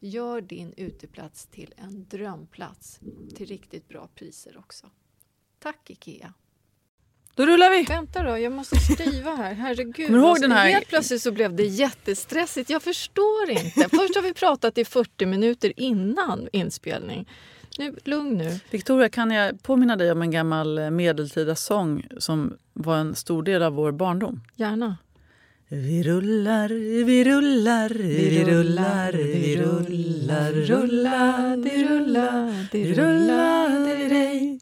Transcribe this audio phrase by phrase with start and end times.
[0.00, 3.00] Gör din uteplats till en drömplats
[3.36, 4.86] till riktigt bra priser också.
[5.58, 6.32] Tack IKEA!
[7.34, 7.82] Då rullar vi!
[7.84, 9.54] Vänta då, jag måste skriva här.
[9.54, 9.94] Herregud.
[10.06, 12.70] Kommer du ihåg alltså, den här- Helt plötsligt så blev det jättestressigt.
[12.70, 13.88] Jag förstår inte.
[13.90, 17.28] Först har vi pratat i 40 minuter innan inspelning.
[17.78, 18.60] Nu, lugn nu.
[18.70, 23.62] Victoria, kan jag påminna dig om en gammal medeltida sång som var en stor del
[23.62, 24.40] av vår barndom?
[24.54, 24.96] Gärna.
[25.68, 26.68] Vi rullar,
[27.04, 34.60] vi rullar, vi rullar, vi rullar, rulla, vi rullar, vi rullar dig.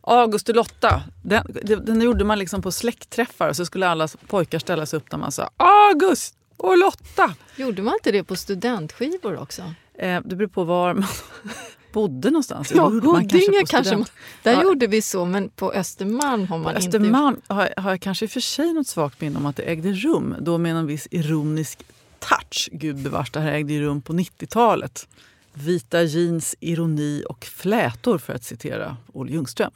[0.00, 1.44] August och Lotta, den,
[1.84, 5.32] den gjorde man liksom på släktträffar så skulle alla pojkar ställa sig upp när man
[5.32, 7.34] sa August och Lotta.
[7.56, 9.62] Gjorde man inte det på studentskivor också?
[9.94, 11.08] Eh, det beror på var man
[11.92, 12.72] bodde någonstans.
[12.74, 13.90] Ja, man Huddinge på kanske.
[13.94, 14.12] student-
[14.42, 14.62] Där Ja.
[14.62, 16.86] gjorde vi så, men på Östermalm har På man inte...
[16.98, 19.62] Östermalm har, har jag kanske i och för sig något svagt minne om att det
[19.62, 20.34] ägde rum.
[20.40, 21.78] Då med en viss ironisk
[22.18, 22.68] touch.
[22.72, 25.08] Gud bevars, det här ägde ju rum på 90-talet.
[25.54, 29.70] Vita jeans, ironi och flätor för att citera Olle Ljungström.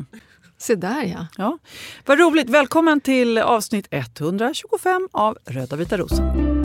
[0.58, 1.26] Se där ja.
[1.36, 1.58] Ja.
[2.06, 2.50] Vad roligt!
[2.50, 6.61] Välkommen till avsnitt 125 av Röda vita rosen.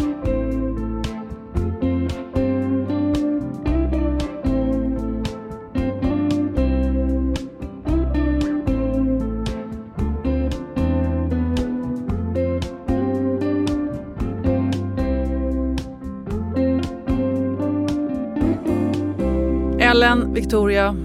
[19.98, 20.96] Ellen, Victoria,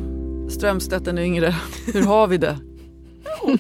[0.51, 1.55] Strömstedt den yngre.
[1.93, 2.59] Hur har vi det?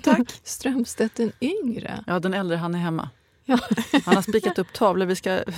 [0.03, 0.31] Tack.
[0.43, 2.05] Strömstedt den yngre.
[2.07, 3.09] Ja, den äldre han är hemma.
[3.45, 3.59] Ja.
[4.05, 5.07] Han har spikat upp tavlor.
[5.07, 5.55] Vi ska vi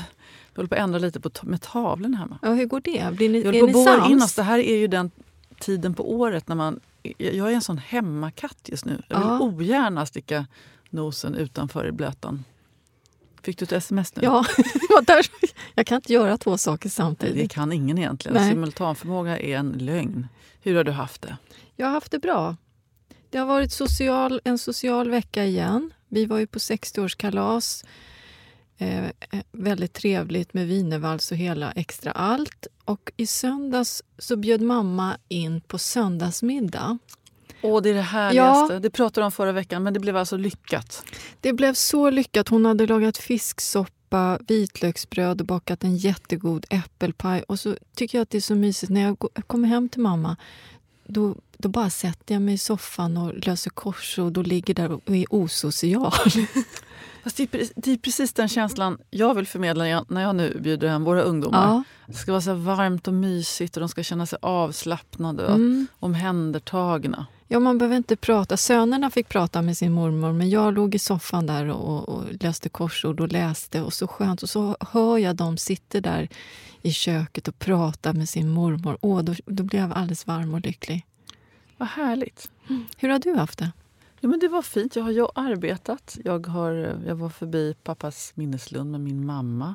[0.57, 2.39] håller på att ändra lite på, med tavlorna hemma.
[2.43, 3.17] Ja, hur går det?
[3.17, 4.25] Blir ni, Vi är på ni bora in sams?
[4.25, 4.35] oss.
[4.35, 5.11] Det här är ju den
[5.61, 6.81] tiden på året när man...
[7.19, 9.03] Jag är en sån hemmakatt just nu.
[9.09, 9.41] Jag vill Ja.
[9.41, 10.47] ogärna sticka
[10.91, 12.45] nosen utanför i blötan.
[13.45, 14.23] Fick du ett sms nu?
[14.25, 14.45] Ja,
[15.07, 15.27] där,
[15.75, 17.37] jag kan inte göra två saker samtidigt.
[17.37, 18.37] Det kan ingen egentligen.
[18.37, 18.51] Nej.
[18.51, 20.29] Simultanförmåga är en lögn.
[20.63, 21.37] Hur har du haft det?
[21.77, 22.57] Jag har haft det bra.
[23.31, 25.91] Det har varit social, en social vecka igen.
[26.09, 27.85] Vi var ju på 60-årskalas.
[28.79, 29.11] Eh, eh,
[29.53, 32.67] väldigt trevligt med wienervals och hela extra allt.
[32.85, 36.99] Och i söndags så bjöd mamma in på söndagsmiddag.
[37.65, 38.79] Åh, det är det härligaste.
[38.79, 41.05] Det pratade du om förra veckan, men det blev alltså lyckat.
[41.41, 42.49] Det blev så lyckat.
[42.49, 47.43] Hon hade lagat fisksoppa vitlöksbröd och bakat en jättegod äppelpaj.
[47.43, 49.17] Och så tycker jag att det är så mysigt när jag
[49.47, 50.37] kommer hem till mamma.
[51.07, 55.03] Då, då bara sätter jag mig i soffan och löser korsord och ligger där och
[55.11, 56.13] är osocial.
[57.25, 60.89] Fast det, är, det är precis den känslan jag vill förmedla när jag nu bjuder
[60.89, 61.69] hem våra ungdomar.
[61.69, 61.83] Ja.
[62.07, 65.87] Det ska vara så varmt och mysigt och de ska känna sig avslappnade och Mm.
[66.01, 67.27] omhändertagna.
[67.49, 68.57] Ja, man behöver inte prata.
[68.57, 72.69] Sönerna fick prata med sin mormor men jag låg i soffan där och, och läste
[72.69, 73.83] korsord och läste.
[73.83, 74.43] Och så skönt.
[74.43, 76.29] Och så hör jag dem sitta där
[76.83, 78.99] i köket och prata med sin mormor.
[79.01, 81.07] Åh, då, då blev jag alldeles varm och lycklig.
[81.77, 82.51] Vad härligt.
[82.97, 83.73] Hur har du haft det?
[84.21, 84.97] Ja, men det var fint.
[84.97, 86.19] Jag har ju arbetat.
[86.25, 86.73] Jag, har,
[87.07, 89.75] jag var förbi pappas minneslund med min mamma.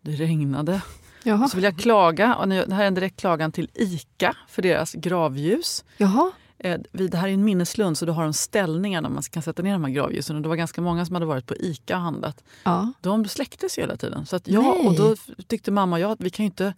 [0.00, 0.82] Det regnade.
[1.22, 1.48] Jaha.
[1.48, 2.34] Så vill jag klaga.
[2.34, 5.84] Och nu- det här är en direkt klagan till ICA för deras gravljus.
[5.96, 6.30] Jaha.
[6.64, 9.62] Eh, Det här är en minneslund så då har de ställningar där man kan sätta
[9.62, 10.36] ner de här gravljusen.
[10.36, 12.44] Och det var ganska många som hade varit på ICA och handlat.
[12.64, 12.92] Ja.
[13.00, 14.26] De släcktes ju hela tiden.
[14.26, 15.16] Så att jag, och då
[15.46, 16.74] tyckte mamma och jag att vi kan ju inte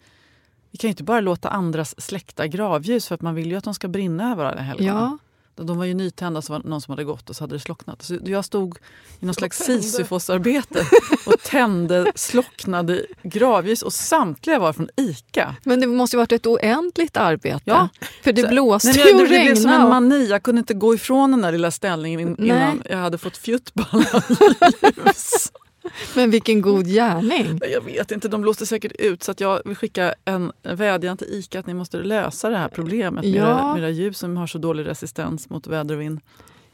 [0.71, 3.73] vi kan inte bara låta andras släckta gravljus för att man vill ju att de
[3.73, 4.99] ska brinna över alla helgerna.
[4.99, 5.17] ja.
[5.57, 8.01] De var ju nytända så var någon som hade gått och så hade det slocknat.
[8.01, 8.77] Så jag stod
[9.19, 10.85] i någon slags Sisyfosarbete
[11.25, 15.55] och tände slocknade gravljus och samtliga var från ICA.
[15.63, 17.61] Men det måste ju varit ett oändligt arbete.
[17.65, 17.89] Ja.
[18.23, 19.89] För det Så- blåste Nej, men och jag, det blev som en regnade.
[19.89, 20.25] mani.
[20.25, 22.47] Jag kunde inte gå ifrån den där lilla ställningen in, Nej.
[22.47, 24.21] innan jag hade fått fjutt på alla
[25.05, 25.51] ljus.
[26.15, 27.59] Men vilken god gärning.
[27.71, 31.27] Jag vet inte, de blåste säkert ut så att jag vill skicka en vädjan till
[31.31, 33.45] ICA att ni måste lösa det här problemet med, Ja.
[33.59, 36.19] era, med era ljus som har så dålig resistens mot väder och vind.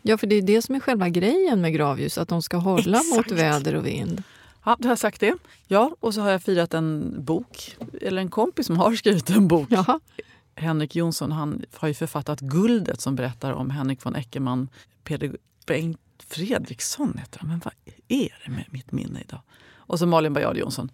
[0.02, 2.98] Ja, för det är det som är själva grejen med gravljus, att de ska hålla
[2.98, 3.16] Exakt.
[3.16, 4.24] mot väder och vind.
[4.66, 5.34] Ja, då har sagt det.
[5.68, 9.48] Ja, och så har jag firat en bok, eller en kompis som har skrivit en
[9.48, 9.68] bok.
[9.72, 10.00] Jaha.
[10.56, 14.68] Henrik Jonsson han har ju författat Guldet som berättar om Henrik von Eckermann.
[15.04, 15.36] Peder
[15.68, 17.50] Bengt Fredriksson heter han.
[17.50, 17.74] Men vad
[18.08, 19.42] är det med mitt minne idag?
[19.76, 20.90] Och så Malin Baryard Jonsson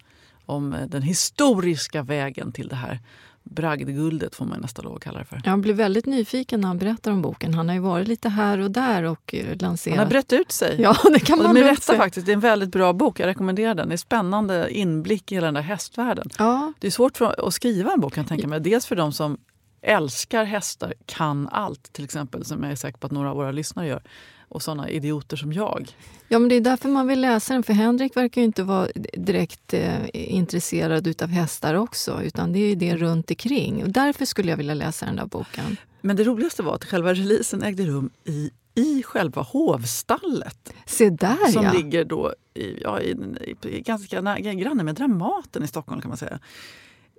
[0.46, 2.98] om eh, den historiska vägen till det här
[3.42, 5.42] bragdguldet får man nästan lov att kalla det för.
[5.44, 7.54] Jag blir väldigt nyfiken när han berättar om boken.
[7.54, 9.96] Han har ju varit lite här och där och eh, lanserat.
[9.96, 10.80] Han har brett ut sig.
[10.80, 11.98] Ja, det kan och man rätta säga.
[11.98, 12.26] faktiskt.
[12.26, 13.20] Det är en väldigt bra bok.
[13.20, 13.88] Jag rekommenderar den.
[13.88, 16.30] Det är spännande inblick i hela den där hästvärlden.
[16.38, 18.60] Ja, Det är svårt för, att skriva en bok kan jag tänka mig.
[18.60, 19.38] Dels för de som
[19.82, 23.52] älskar hästar, kan allt till exempel, som jag är säker på att några av våra
[23.52, 24.02] lyssnare gör.
[24.50, 25.96] Och såna idioter som jag.
[26.28, 27.62] ja, men det är därför man vill läsa den.
[27.62, 32.22] För Henrik verkar ju inte vara direkt eh, intresserad utav hästar också.
[32.22, 33.82] Utan det är det runt omkring.
[33.82, 35.76] Och därför skulle jag vilja läsa den där boken.
[36.00, 40.72] Men det roligaste var att själva releasen ägde rum i, i själva hovstallet.
[40.86, 41.72] Se där Som ja!
[41.72, 43.16] ligger då i, ja, i,
[43.62, 46.38] i, ganska granne med Dramaten i Stockholm kan man säga.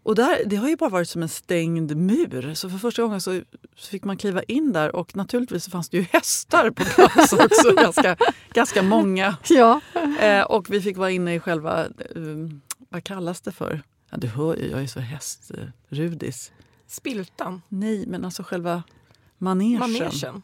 [0.03, 2.53] Och där, det har ju bara varit som en stängd mur.
[2.53, 3.41] Så för första gången så,
[3.75, 7.75] fick man kliva in där och naturligtvis fanns det ju hästar på plats också.
[7.75, 8.17] ganska,
[8.53, 9.37] ganska många.
[9.49, 9.81] Ja.
[10.19, 11.89] Eh, och vi fick vara inne i själva, eh,
[12.89, 13.81] vad kallas det för?
[14.09, 16.51] Ja, du hör ju, jag är så hästrudis.
[16.87, 17.61] Spiltan.
[17.67, 18.83] Nej, men alltså själva
[19.37, 19.79] manegen.
[19.79, 20.41] Manegen.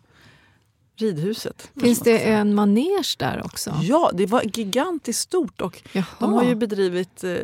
[0.98, 1.72] Ridhuset.
[1.76, 2.38] Finns det säga.
[2.38, 3.80] en manege där också?
[3.82, 5.62] Ja, det var gigantiskt stort.
[5.62, 6.06] Och Jaha.
[6.20, 7.36] de har ju bedrivit, eh,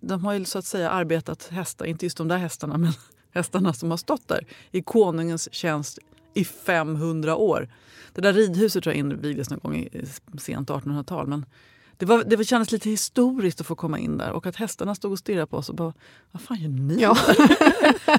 [0.00, 2.92] de har ju så att säga arbetat hästar, inte just de där hästarna, men
[3.34, 5.98] hästarna som har stått där i konungens tjänst
[6.34, 7.68] i 500 år.
[8.12, 9.88] Det där ridhuset tror jag invigdes någon gång i
[10.34, 11.26] i sent 1800-tal.
[11.26, 11.46] Men
[11.96, 15.12] det, var, det kändes lite historiskt att få komma in där och att hästarna stod
[15.12, 15.92] och stirrade på oss och bara
[16.30, 17.10] Vad fan gör ni Ja.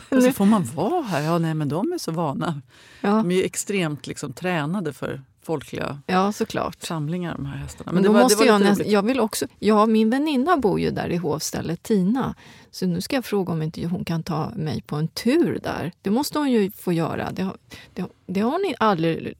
[0.09, 1.21] Och så får man vara här?
[1.21, 2.61] Ja, nej men de är så vana.
[3.01, 3.09] Ja.
[3.09, 6.83] De är ju extremt liksom, tränade för folkliga ja, såklart.
[6.83, 7.91] samlingar de här hästarna.
[7.91, 9.45] Men, det då var, måste det var jag, näst, jag vill också...
[9.59, 12.35] Ja, min väninna bor ju där i hovstället, Tina.
[12.71, 15.91] Så nu ska jag fråga om inte hon kan ta mig på en tur där.
[16.01, 17.31] Det måste hon ju få göra.
[17.31, 17.57] Det har,
[17.93, 19.33] det, det har ni aldrig...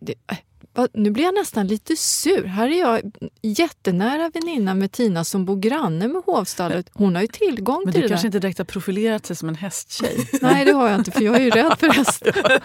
[0.00, 0.47] Det, äh, vad-
[0.92, 2.44] nu blir jag nästan lite sur.
[2.44, 3.00] Här är jag
[3.42, 6.90] jättenära väninna med Tina som bor granne med hovstallet.
[6.92, 8.28] Hon har ju tillgång Men till du det kanske där.
[8.28, 10.28] inte direkt har profilerat sig som en hästtjej.
[10.42, 12.62] Nej, det har jag inte för jag är ju rädd för hästar.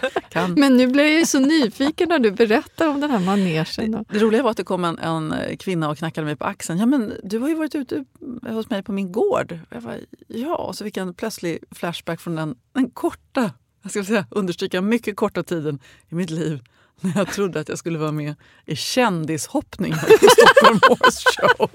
[0.60, 3.92] Men nu blir jag ju så nyfiken när du berättar om den här manegen.
[3.92, 4.06] då.
[4.10, 6.80] Det roliga var att det kom en, en kvinna och knackade mig på axeln.
[6.80, 8.06] Ja, men du har ju varit ute
[8.50, 9.60] hos mig på min gård.
[9.70, 9.96] Jag bara,
[10.28, 13.52] ja, och så fick jag en plötslig flashback från den, den korta,
[13.82, 15.80] jag ska säga, understryka mycket korta tiden
[16.10, 16.64] i mitt liv
[17.16, 21.70] när jag trodde att jag skulle vara med i kändishoppning på Stockholm Horse Show.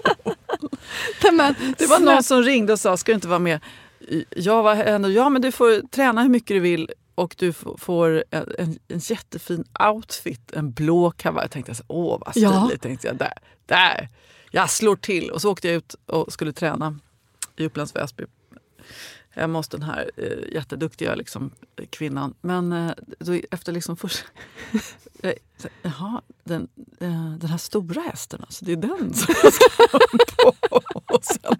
[1.33, 3.59] Men, Det var någon som ringde och sa, ska du inte vara med?
[4.29, 8.23] Jag var ändå, ja men du får träna hur mycket du vill och du får
[8.31, 11.43] en, en, en jättefin outfit, en blå kavaj.
[11.43, 12.63] Jag tänkte, åh vad Ja.
[12.65, 13.15] stiligt, tänkte jag.
[13.17, 13.33] Där,
[13.65, 14.09] där,
[14.51, 15.31] jag slår till.
[15.31, 16.99] Och så åkte jag ut och skulle träna
[17.55, 18.23] i Upplands Väsby.
[19.39, 21.51] Hemma hos den här eh, jätteduktiga liksom,
[21.89, 22.33] kvinnan.
[22.41, 24.25] Men eh, då, efter liksom först...
[25.23, 25.33] Eh,
[25.81, 26.67] jaha, den,
[26.99, 29.69] eh, den här stora hästen, alltså, det är den som jag ska
[30.37, 30.53] på.
[31.13, 31.55] Och, sen,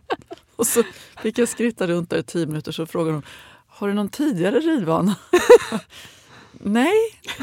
[0.55, 0.83] och så
[1.21, 3.24] fick jag skritta runt där i tio minuter så frågade hon
[3.67, 5.15] har du någon tidigare ridvana?
[6.51, 6.94] nej,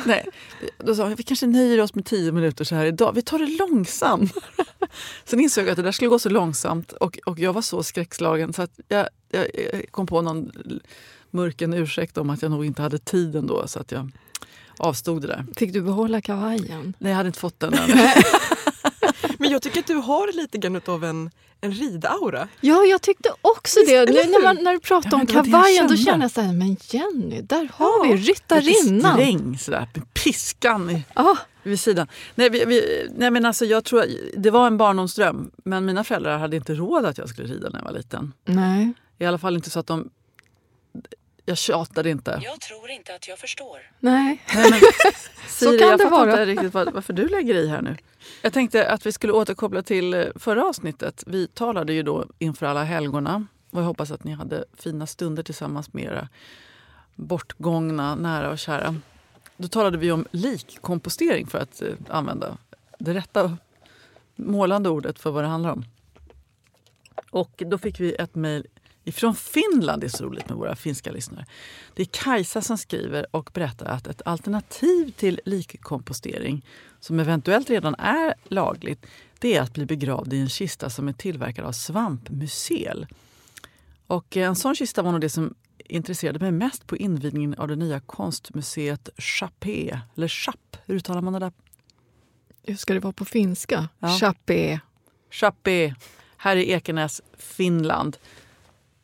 [0.06, 0.28] nej.
[0.78, 3.12] Då sa vi kanske nöjer oss med tio minuter så här idag.
[3.14, 4.32] Vi tar det långsamt.
[5.24, 7.82] Sen insåg jag att det där skulle gå så långsamt och, och jag var så
[7.82, 10.52] skräckslagen så att jag, jag, jag kom på någon
[11.30, 14.10] mörken ursäkt om att jag nog inte hade tiden då så att jag
[14.78, 15.46] avstod det där.
[15.56, 16.94] Fick du behålla kavajen?
[16.98, 17.88] Nej, jag hade inte fått den än.
[19.46, 22.48] Men jag tycker att du har lite grann av en, en ridaura.
[22.60, 24.04] Ja, jag tyckte också Visst, det.
[24.06, 26.24] Nu när, man, när du pratar Ja, om kavajen då kände.
[26.24, 29.12] jag så här, men Jenny, där har Ja, vi ryttarinnan.
[29.14, 32.06] Sträng sådär, med piskan i, Ja, vid sidan.
[32.34, 34.04] Nej, vi, vi, nej, men alltså, jag tror,
[34.36, 37.78] det var en barndomsdröm men mina föräldrar hade inte råd att jag skulle rida när
[37.78, 38.32] jag var liten.
[38.44, 38.92] nej.
[39.18, 40.10] I alla fall inte så att de...
[41.48, 42.40] Jag tjatade inte.
[42.42, 43.78] Jag tror inte att jag förstår.
[44.00, 44.42] nej.
[44.54, 44.80] Nej, men,
[45.48, 46.30] Siri, kan jag det fattar vara.
[46.30, 47.96] inte riktigt var, varför du lägger i här nu.
[48.42, 51.24] Jag tänkte att vi skulle återkoppla till eh, förra avsnittet.
[51.26, 55.42] Vi talade ju då inför alla helgorna och jag hoppas att ni hade fina stunder
[55.42, 56.28] tillsammans med era
[57.14, 58.94] bortgångna nära och kära.
[59.56, 62.58] Då talade vi om likkompostering för att eh, använda
[62.98, 63.56] det rätta
[64.36, 65.84] målande ordet för vad det handlar om.
[67.30, 68.66] Och då fick vi ett mejl
[69.06, 70.00] ifrån Finland.
[70.00, 71.46] Det är så roligt med våra finska lyssnare.
[71.94, 76.66] Det är Kajsa som skriver och berättar att ett alternativ till likkompostering
[77.00, 79.06] som eventuellt redan är lagligt
[79.38, 83.06] det är att bli begravd i en kista som är tillverkad av svampmycel.
[84.06, 87.76] Och en sån kista var nog det som intresserade mig mest på invigningen av det
[87.76, 91.52] nya konstmuseet Chapé, eller Chap, hur uttalar man det där?
[92.62, 93.88] Hur ska det vara på finska?
[93.98, 94.08] Ja.
[94.08, 94.80] Chappé.
[95.30, 95.94] Chapé,
[96.36, 98.16] här i Ekenäs, Finland.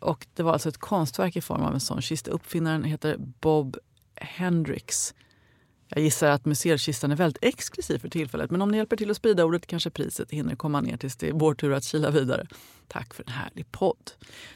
[0.03, 2.31] Och det var alltså ett konstverk i form av en sån kista.
[2.31, 3.77] Uppfinnaren heter Bob
[4.15, 5.15] Hendricks.
[5.95, 9.17] Jag gissar att museikistan är väldigt exklusiv för tillfället men om ni hjälper till att
[9.17, 12.47] sprida ordet kanske priset hinner komma ner tills det är vår tur att kila vidare.
[12.89, 14.11] Tack för en härlig podd.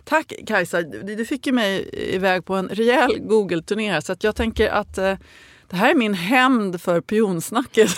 [0.05, 4.25] Tack Kajsa, du du fick ju mig iväg på en rejäl Google-turné här så att
[4.25, 5.15] jag tänker att eh,
[5.70, 7.90] det här är min hämnd för pionsnacket.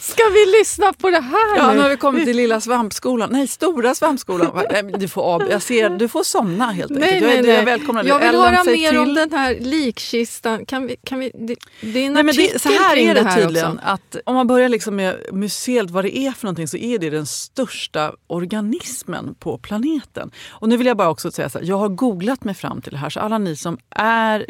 [0.00, 1.80] Ska vi lyssna på det här Ja, nu?
[1.80, 3.28] har vi kommit till lilla svampskolan.
[3.32, 4.64] Nej, stora svampskolan.
[4.98, 7.10] Du får, av, jag ser, du får somna helt enkelt.
[7.10, 7.50] Nej, nej, nej.
[7.54, 8.10] jag välkomnar dig.
[8.10, 8.98] Jag vill Ellen, höra mer till.
[8.98, 10.66] om den här likkistan.
[10.66, 13.22] Kan vi, kan vi, det, det är en Nej, men det, så här är det,
[13.22, 13.72] här tydligen.
[13.72, 13.80] också.
[13.86, 17.10] Att om man börjar liksom med museet, vad det är för någonting, så är det
[17.10, 20.30] den största organismen på planeten.
[20.48, 22.92] Och nu vill jag bara också säga så här, jag har googlat mig fram till
[22.92, 23.10] det här.
[23.10, 24.46] Så alla ni som är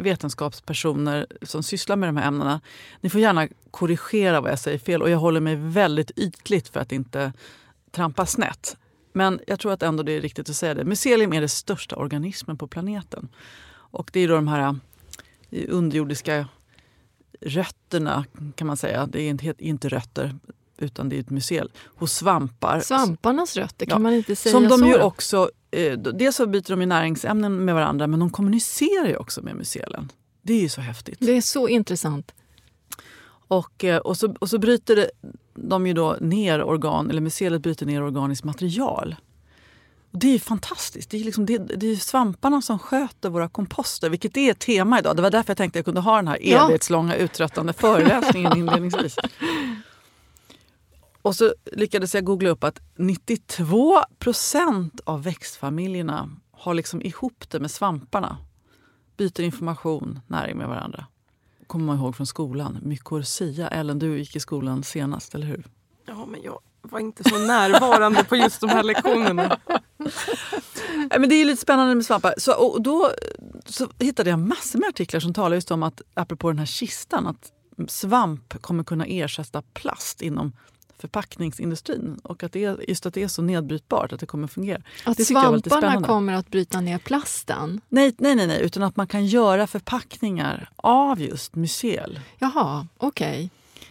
[0.67, 2.61] vetenskapspersoner som sysslar med de här ämnena,
[3.01, 5.03] ni får gärna korrigera vad jag säger fel.
[5.03, 7.33] Och jag håller mig väldigt ytligt för att inte
[7.93, 8.77] trampa snett.
[9.15, 10.85] Men jag tror att ändå det är riktigt att säga det.
[10.85, 13.29] Mycelium är den största organismen på planeten.
[13.93, 14.77] Och det är då de här
[15.51, 16.49] eh, underjordiska
[17.41, 19.07] rötterna kan man säga.
[19.07, 20.35] Det är inte, inte rötter
[20.79, 22.81] utan det är ett mycel hos svampar.
[22.81, 23.99] Svamparnas rötter, kan Ja.
[23.99, 24.87] man inte säga Som de så?
[24.87, 29.17] ju också, eh, dels så byter de ju näringsämnen med varandra men de kommunicerar ju
[29.17, 30.09] också med mycelen.
[30.47, 31.17] Det är ju så häftigt.
[31.21, 32.33] Det är så intressant.
[33.49, 35.11] Och, eh, och, så, och så bryter det-
[35.55, 39.17] de ju då ner organ, eller mycelet bryter ner organiskt material.
[40.11, 41.11] Och det är ju fantastiskt.
[41.11, 44.99] Det är, liksom, det, det är svamparna som sköter våra komposter, vilket är ett tema
[44.99, 45.17] idag.
[45.17, 46.65] Det var därför jag tänkte att jag kunde ha den här Ja.
[46.65, 49.17] evighetslånga uttröttande föreläsningen inledningsvis.
[51.23, 57.61] Och så lyckades jag googla upp att 92 procent av växtfamiljerna har liksom ihop det
[57.61, 58.38] med svamparna.
[59.17, 61.07] Byter information, näring med varandra.
[61.67, 62.79] Kommer man ihåg från skolan.
[62.83, 63.69] Mykorrhiza.
[63.69, 65.65] Ellen, du gick i skolan senast, eller hur?
[66.07, 69.59] Ja, men jag var inte så närvarande på just de här lektionerna.
[71.19, 72.35] Men det är lite spännande med svampar.
[72.39, 73.11] Så, och då
[73.67, 77.27] så hittade jag massor med artiklar som talar just om att, apropå den här kistan,
[77.27, 77.53] att
[77.89, 80.53] svamp kommer kunna ersätta plast inom
[80.99, 82.21] förpackningsindustrin.
[82.23, 84.83] Och att det är, just att det är så nedbrytbart att det kommer fungera.
[85.05, 87.81] Att det svamparna kommer att bryta ner plasten.
[87.88, 92.21] Nej, nej, nej, nej, utan att man kan göra förpackningar av just mycel.
[92.38, 93.50] Jaha, okej.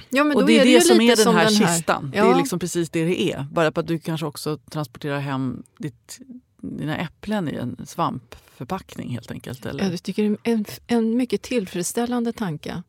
[0.10, 2.12] Ja, men och det är det, ju som lite är den som här, kistan.
[2.12, 2.34] Det Ja.
[2.34, 3.46] är liksom precis det det är.
[3.52, 6.20] Bara på att du kanske också transporterar hem ditt,
[6.62, 9.66] dina äpplen i en svampförpackning helt enkelt.
[9.66, 9.92] Eller?
[9.92, 12.84] Jag tycker det är en, en mycket tillfredsställande tanke.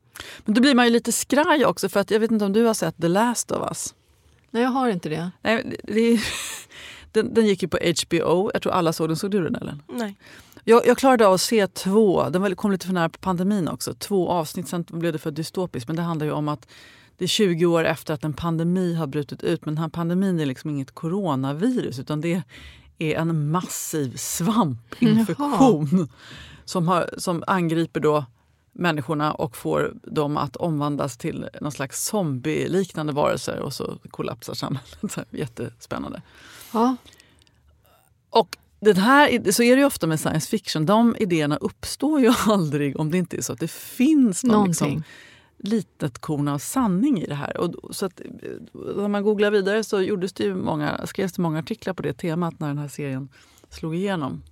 [0.44, 2.64] Men då blir man ju lite skraj också för att jag vet inte om du
[2.64, 3.94] har sett The Last of Us?
[4.56, 5.30] Nej, jag har inte det.
[5.42, 6.20] Nej, det,
[7.12, 8.50] den, den gick ju på HBO.
[8.54, 9.16] Jag tror alla såg den.
[9.16, 9.82] Såg du den Ellen?
[9.92, 10.16] Nej.
[10.64, 13.94] Jag, jag klarade av att se två, den var- kom lite för nära pandemin också,
[13.94, 15.88] två avsnitt, sen blev det för dystopiskt.
[15.88, 16.68] Men det handlar ju om att
[17.18, 19.64] det är 20 år efter att en pandemi har brutit ut.
[19.64, 22.42] Men den här pandemin är liksom inget coronavirus utan det
[22.98, 26.08] är en massiv svampinfektion
[26.64, 28.24] som, har, som angriper då
[28.78, 34.98] människorna och får dem att omvandlas till någon slags zombie-liknande varelser och så kollapsar samhället.
[35.30, 36.22] Jättespännande.
[36.72, 36.96] Ja.
[38.30, 40.86] Och den här, så är det ju ofta med science fiction.
[40.86, 45.02] De idéerna uppstår ju aldrig om det inte är så att det finns någon liksom,
[45.58, 47.56] litet korn av sanning i det här.
[47.56, 48.20] Och, så att,
[48.72, 52.12] när man googlar vidare så gjordes det ju många, skrevs det många artiklar på det
[52.12, 53.28] temat när den här serien
[53.68, 54.42] slog igenom.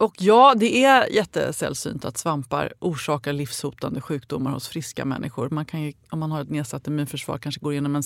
[0.00, 5.50] Och ja, det är jättesällsynt att svampar orsakar livshotande sjukdomar hos friska människor.
[5.50, 8.02] Man kan ju, om man har ett nedsatt immunförsvar, kanske går igenom en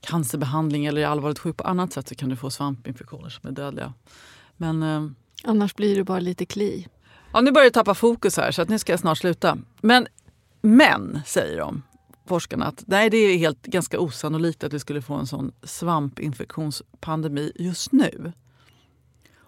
[0.00, 3.52] cancerbehandling eller är allvarligt sjuk på annat sätt så kan du få svampinfektioner som är
[3.52, 3.92] dödliga.
[4.56, 5.06] Men eh,
[5.44, 6.86] Annars blir det bara lite kli.
[7.32, 9.58] ja, nu börjar det tappa fokus här så att nu ska jag snart sluta.
[9.80, 10.06] Men,
[10.62, 11.82] men säger de,
[12.26, 17.52] forskarna, att nej, det är helt ganska osannolikt att vi skulle få en sån svampinfektionspandemi
[17.54, 18.32] just nu.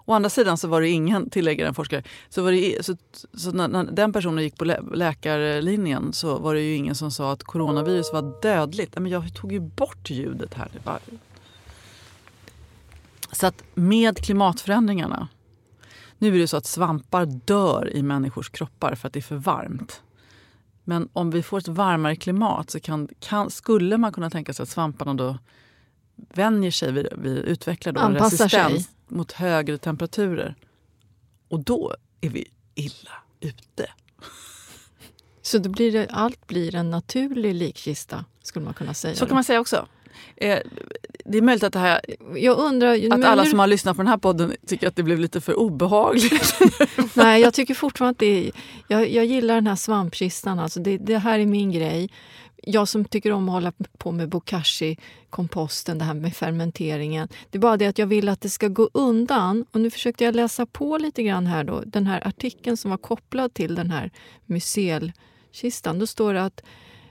[0.09, 2.97] Å andra sidan så var det ingen, tillägger en forskare, så, var det, så,
[3.35, 7.11] så när, när den personen gick på lä, läkarlinjen så var det ju ingen som
[7.11, 8.99] sa att coronavirus var dödligt.
[8.99, 10.71] Men jag tog ju bort ljudet här.
[13.33, 15.29] Så att med klimatförändringarna
[16.19, 19.37] nu är det så att svampar dör i människors kroppar för att det är för
[19.37, 20.03] varmt.
[20.85, 24.63] Men om vi får ett varmare klimat så kan, kan, skulle man kunna tänka sig
[24.63, 25.39] att svamparna då
[26.17, 28.95] vänjer sig, vi, vi utvecklar då Anpassar resistens sig.
[29.09, 30.55] mot högre temperaturer.
[31.49, 33.91] Och då är vi illa ute.
[35.43, 39.15] Så då blir det, allt blir en naturlig likkista, skulle man kunna säga.
[39.15, 39.87] Så kan man säga också.
[40.37, 40.59] Eh,
[41.25, 42.01] det är möjligt att, det här,
[42.37, 43.13] Jag undrar...
[43.13, 45.55] att alla som har lyssnat på den här podden tycker att det blev lite för
[45.55, 46.55] obehagligt.
[47.15, 48.53] Nej, jag tycker fortfarande att det är...
[48.89, 50.59] Jag, jag gillar den här svampkistan.
[50.59, 52.11] Alltså det, det här är min grej.
[52.63, 57.29] Jag som tycker om att hålla på med bokashi-komposten, det här med fermenteringen.
[57.51, 59.65] Det är bara det att jag vill att det ska gå undan.
[59.71, 61.83] Och nu försökte jag läsa på lite grann här då.
[61.87, 64.11] Den här artikeln som var kopplad till den här
[64.47, 65.99] mycelkistan.
[65.99, 66.63] Då står det att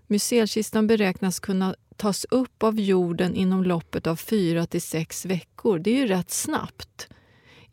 [0.08, 5.80] mycelkistan beräknas kunna tas upp av jorden inom loppet av fyra till sex veckor.
[5.80, 7.08] Det är ju rätt snabbt.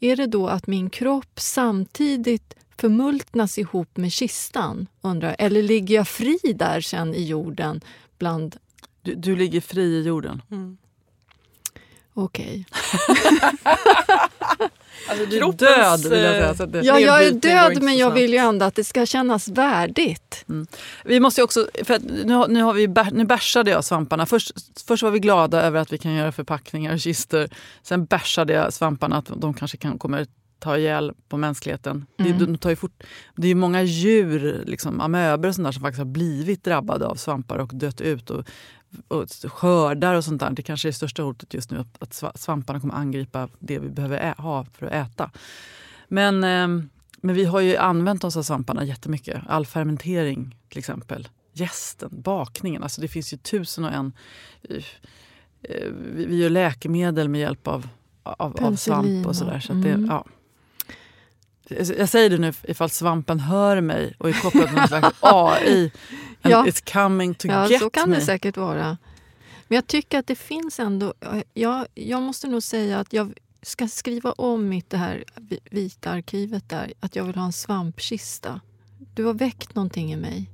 [0.01, 4.87] Är det då att min kropp samtidigt förmultnas ihop med kistan?
[5.03, 5.37] Undrar.
[5.39, 7.81] Eller ligger jag fri där sen i jorden?
[8.19, 8.57] bland...
[9.03, 10.43] Du, du ligger fri i jorden.
[10.51, 10.77] Mm.
[12.15, 12.67] Okej.
[15.09, 15.59] Alltså, du är Kroppens,
[16.03, 16.49] död vill jag säga.
[16.49, 18.85] eh, Så att det, Ja, jag är död men jag vill ju ändå att det
[18.85, 20.45] ska kännas värdigt.
[21.05, 24.27] Vi måste också, för nu, nu, har vi, nu bärsade jag svamparna.
[24.27, 24.53] Först,
[24.87, 27.49] först var vi glada över att vi kan göra förpackningar och kistor.
[27.83, 30.27] Sen bärsade jag svamparna att de kanske kan, kommer
[30.63, 32.07] ta ihjäl på mänskligheten.
[32.19, 32.39] Mm.
[32.39, 33.03] Det, de tar ju fort,
[33.37, 37.07] det är ju många djur, liksom, amöber och sånt där som faktiskt har blivit drabbade
[37.07, 38.31] av svampar och dött ut.
[38.31, 38.45] Och,
[39.09, 40.51] och skördar och sånt där.
[40.51, 43.79] Det kanske är det största hotet just nu, att, att sva- svamparna kommer angripa det
[43.79, 45.31] vi behöver ha för att äta.
[46.09, 46.89] Men, ehm,
[47.23, 49.43] men vi har ju använt oss av svamparna jättemycket.
[49.49, 51.29] All fermentering till exempel.
[51.53, 52.83] Jästen, bakningen.
[52.83, 54.13] Alltså det finns ju tusen och en.
[54.63, 54.85] eh,
[56.15, 57.89] Vi, vi gör läkemedel med hjälp av,
[58.23, 59.61] av, av svamp och sådär.
[59.61, 60.07] Så det, mm.
[60.11, 60.27] ja.
[61.99, 65.93] Jag säger det nu ifall svampen hör mig och är kopplad till någon slags AI.
[66.45, 66.65] Ja.
[66.65, 68.17] it's coming to Ja, get så kan me.
[68.17, 68.97] det säkert vara.
[69.69, 71.15] Men jag tycker att det finns ändå...
[71.55, 73.33] Jag, jag måste nog säga att jag
[73.63, 76.93] ska skriva om mitt det här vi- vita arkivet där.
[77.01, 78.61] Att jag vill ha en svampkista.
[79.15, 80.51] Du har väckt någonting i mig.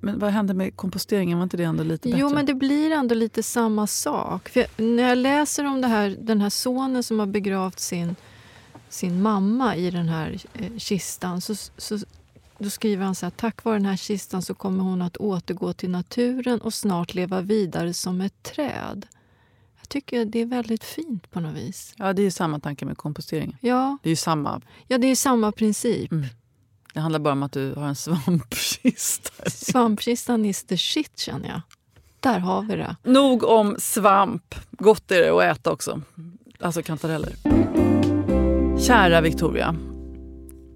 [0.00, 1.38] Men vad hände med komposteringen?
[1.38, 2.20] Var inte det ändå lite bättre?
[2.20, 4.48] Jo, men det blir ändå lite samma sak.
[4.48, 8.16] För jag, när jag läser om det här, den här sonen som har begravt sin,
[8.88, 11.98] sin mamma i den här eh, kistan så, så
[12.58, 15.72] då skriver han så här, tack vare den här kistan så kommer hon att återgå
[15.72, 19.06] till naturen och snart leva vidare som ett träd.
[19.80, 21.94] Jag tycker det är väldigt fint på något vis.
[21.96, 23.56] Ja, det är ju samma tanke med komposteringen.
[23.60, 24.60] Ja, Det är ju samma.
[24.86, 26.12] ja det är samma princip.
[26.12, 26.26] Mm.
[26.94, 29.50] Det handlar bara om att du har en svampkista.
[29.50, 31.60] Svampkistan is the shit känner jag.
[32.20, 32.96] Där har vi det.
[33.02, 34.54] Nog om svamp.
[34.70, 36.02] Gott är det att äta också.
[36.60, 37.32] Alltså kantareller.
[38.86, 39.76] Kära Victoria.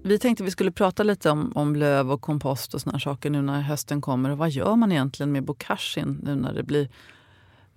[0.03, 3.41] Vi tänkte vi skulle prata lite om, om löv och kompost och såna saker nu
[3.41, 4.29] när hösten kommer.
[4.29, 6.89] Och vad gör man egentligen med bokashin nu när det blir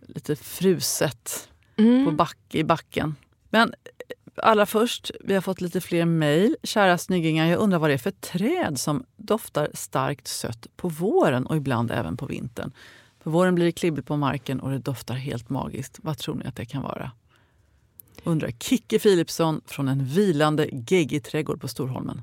[0.06, 2.04] lite fruset Mm.
[2.04, 3.14] på back, i backen?
[3.50, 3.74] Men
[4.36, 6.56] allra först, vi har fått lite fler mejl.
[6.62, 11.46] Kära snyggingar, jag undrar vad det är för träd som doftar starkt sött på våren
[11.46, 12.72] och ibland även på vintern.
[13.22, 15.98] På våren blir det klibbigt på marken och det doftar helt magiskt.
[16.02, 17.10] Vad tror ni att det kan vara?
[18.26, 22.22] Undrar Kicke Philipsson från en vilande geggig trädgård på Storholmen.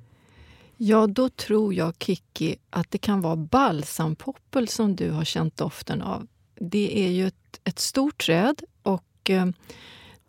[0.77, 6.01] Ja, då tror jag, Kicki, att det kan vara balsampoppel som du har känt doften
[6.01, 6.27] av.
[6.55, 9.45] Det är ju ett, ett stort träd och eh,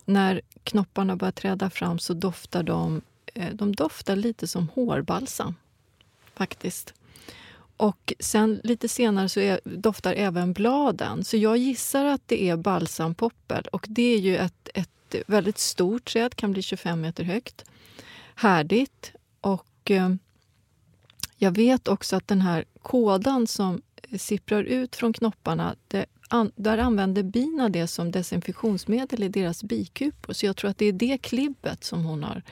[0.04, 3.02] när knopparna börjar träda fram så doftar de,
[3.34, 5.54] eh, de doftar lite som hårbalsam,
[6.34, 6.94] faktiskt.
[7.76, 11.24] Och sen lite senare så är, doftar även bladen.
[11.24, 13.64] Så jag gissar att det är balsampoppel.
[13.72, 17.64] Och det är ju ett, ett väldigt stort träd, kan bli 25 meter högt.
[18.34, 19.12] Härdigt.
[19.40, 20.14] Och eh,
[21.36, 26.52] jag vet också att den här kådan som eh, sipprar ut från knopparna, det, an,
[26.56, 30.32] där använder bina det som desinfektionsmedel i deras bikupor.
[30.32, 32.42] Så jag tror att det är det klibbet som hon, har,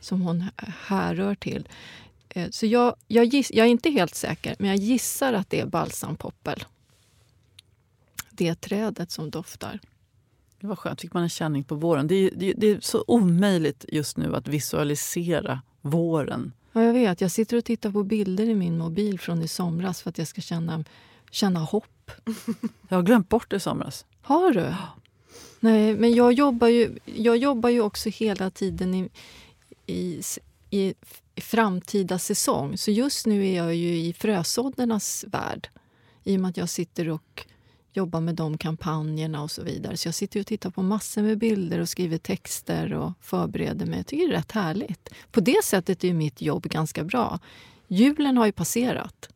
[0.00, 0.44] som hon
[0.86, 1.68] härrör till.
[2.34, 5.60] Eh, så jag, jag, giss, jag är inte helt säker, men jag gissar att det
[5.60, 6.64] är balsampoppel.
[8.30, 9.80] Det trädet som doftar.
[10.60, 12.06] Det var skönt, fick man en känning på våren.
[12.06, 16.52] Det är, det, det är så omöjligt just nu att visualisera våren.
[16.72, 17.20] Ja, jag vet.
[17.20, 20.28] Jag sitter och tittar på bilder i min mobil från i somras för att jag
[20.28, 20.84] ska känna,
[21.30, 22.10] känna hopp.
[22.88, 24.04] Jag har glömt bort det i somras.
[24.22, 24.74] Har du?
[25.60, 29.08] Nej, men jag jobbar ju, jag jobbar ju också hela tiden i,
[29.86, 30.22] i,
[30.70, 30.94] i
[31.40, 32.78] framtida säsong.
[32.78, 35.68] Så just nu är jag ju i frösåddernas värld.
[36.24, 37.46] I och med att jag sitter och
[37.92, 39.96] jobbar med de kampanjerna och så vidare.
[39.96, 43.98] Så jag sitter och tittar på massor med bilder och skriver texter och förbereder mig.
[43.98, 45.08] Jag tycker det är rätt härligt.
[45.30, 47.38] På det sättet är mitt jobb ganska bra.
[47.88, 49.28] Julen har ju passerat.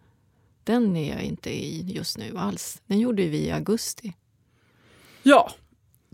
[0.64, 2.83] Den är jag inte i just nu alls.
[2.87, 4.12] Den gjorde vi i augusti.
[5.23, 5.51] Ja,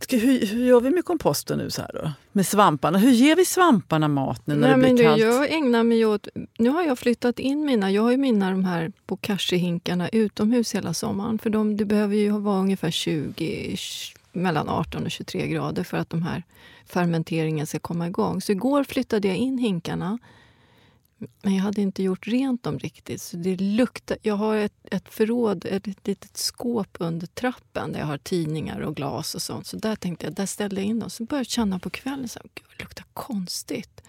[0.09, 1.71] hur, hur gör vi med komposten nu?
[1.71, 2.11] Så här då?
[2.33, 2.99] Med svamparna?
[2.99, 5.23] Hur ger vi svamparna mat nu när Nej, det blir men kallt?
[5.23, 6.29] Jag ägnar mig åt...
[6.59, 7.91] Nu har jag flyttat in mina...
[7.91, 11.39] Jag har ju mina de här bokashi-hinkarna utomhus hela sommaren.
[11.39, 13.77] För de, det behöver ju vara ungefär 20,
[14.33, 16.43] mellan 18 och 23 grader för att de här
[16.87, 18.41] fermenteringen ska komma igång.
[18.41, 20.19] Så igår flyttade jag in hinkarna
[21.43, 23.23] men jag hade inte gjort rent dem riktigt.
[23.23, 28.07] Så det luktar, jag har ett, ett förråd, ett litet skåp under trappen där jag
[28.07, 29.67] har tidningar och glas och sånt.
[29.67, 31.11] Så där tänkte jag, där ställde jag in dem.
[31.11, 34.03] Så började jag känna på kvällen att det luktar konstigt.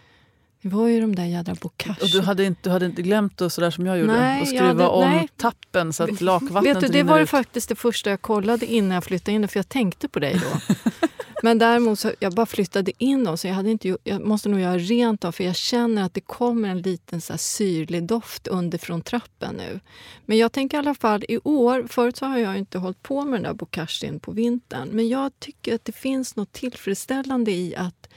[0.62, 2.06] Det var ju de där jädra bokashi.
[2.06, 4.14] Och du hade inte, du hade inte glömt det sådär som jag gjorde?
[4.14, 5.28] Nej, och skruva hade, om nej.
[5.38, 7.30] tappen så att lakvattnet Vet du, det var ut?
[7.30, 10.76] faktiskt det första jag kollade innan jag flyttade in för jag tänkte på dig då.
[11.42, 14.50] Men däremot så jag bara flyttade in dem, så jag, hade inte, gjort- jag måste
[14.50, 18.04] nog göra rent dem för jag känner att det kommer en liten så här syrlig
[18.04, 19.80] doft underifrån trappen nu.
[20.26, 23.24] Men jag tänker i alla fall i år, förut så har jag inte hållit på
[23.24, 27.76] med den där bokashin på vintern, men jag tycker att det finns något tillfredsställande i
[27.76, 28.10] att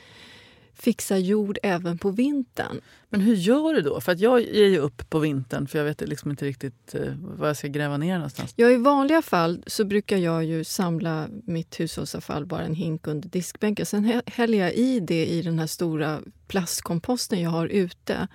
[0.74, 2.80] fixa jord även på vintern.
[3.16, 4.00] Men hur gör du då?
[4.00, 7.12] För att jag ger ju upp på vintern för jag vet liksom inte riktigt eh,
[7.18, 8.52] vad jag ska gräva ner någonstans.
[8.56, 13.28] Ja, I vanliga fall så brukar jag ju samla mitt hushållsavfall bara en hink under
[13.28, 13.86] diskbänken.
[13.86, 18.28] Sen häller jag i det i den här stora plastkomposten jag har ute.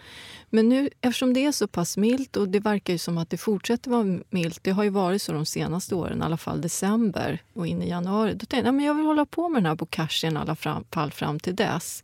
[0.49, 3.37] Men nu, eftersom det är så pass milt och det verkar ju som att det
[3.37, 4.59] fortsätter vara milt.
[4.63, 7.89] Det har ju varit så de senaste åren, i alla fall december och in i
[7.89, 8.33] januari.
[8.33, 11.11] Då tänkte jag, men jag vill hålla på med den här bokashin i alla fall
[11.11, 12.03] fram till dess.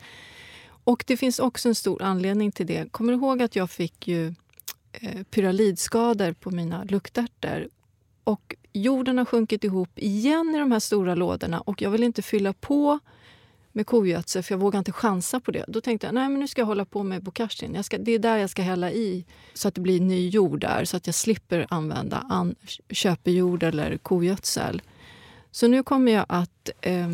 [0.86, 2.91] Och det finns också en stor anledning till det.
[2.91, 4.34] Kommer du ihåg att jag fick ju
[4.91, 7.69] eh, pyralidskador på mina luktärtor?
[8.24, 12.21] Och jorden har sjunkit ihop igen i de här stora lådorna och jag vill inte
[12.21, 13.00] fylla på
[13.71, 15.65] med kogödsel för jag vågar inte chansa på det.
[15.67, 17.76] Då tänkte jag nej men nu ska jag hålla på med bokashin.
[17.76, 20.60] Jag ska, det är där jag ska hälla i så att det blir ny jord
[20.60, 22.56] där så att jag slipper använda an,
[22.89, 24.82] köpejord eller kogödsel.
[25.52, 27.10] Så nu kommer jag att eh,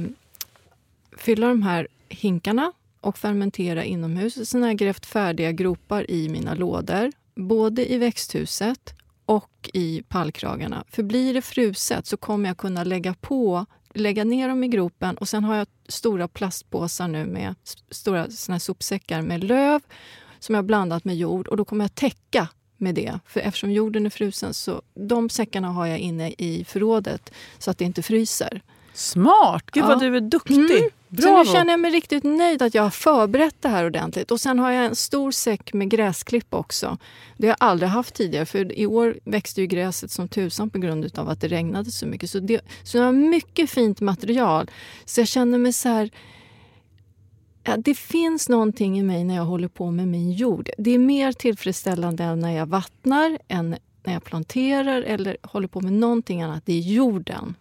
[1.17, 4.49] fylla de här hinkarna och fermentera inomhus.
[4.49, 8.93] Sen har jag grävt färdiga gropar i mina lådor, både i växthuset
[9.25, 10.83] och i pallkragarna.
[10.89, 15.17] För blir det fruset så kommer jag kunna lägga på lägga ner dem i gropen
[15.17, 17.55] och sen har jag stora plastpåsar nu med
[17.91, 19.81] stora såna sopsäckar med löv
[20.39, 23.19] som jag blandat med jord och då kommer jag täcka med det.
[23.25, 27.77] För eftersom jorden är frusen så de säckarna har jag inne i förrådet så att
[27.77, 28.61] det inte fryser.
[28.93, 29.71] Smart!
[29.71, 30.09] Gud vad Ja.
[30.09, 30.55] du är duktig!
[30.77, 30.89] Mm.
[31.15, 31.37] Så Bravo!
[31.37, 34.31] nu känner jag mig riktigt nöjd att jag har förberett det här ordentligt.
[34.31, 36.97] Och sen har jag en stor säck med gräsklipp också.
[37.37, 40.79] Det har jag aldrig haft tidigare för i år växte ju gräset som tusan på
[40.79, 42.29] grund av att det regnade så mycket.
[42.29, 44.71] Så, det, så jag har mycket fint material.
[45.05, 46.09] Så jag känner mig så här...
[47.63, 50.69] Ja, det finns någonting i mig när jag håller på med min jord.
[50.77, 55.81] Det är mer tillfredsställande än när jag vattnar, än när jag planterar eller håller på
[55.81, 56.65] med någonting annat.
[56.65, 57.55] Det är jorden.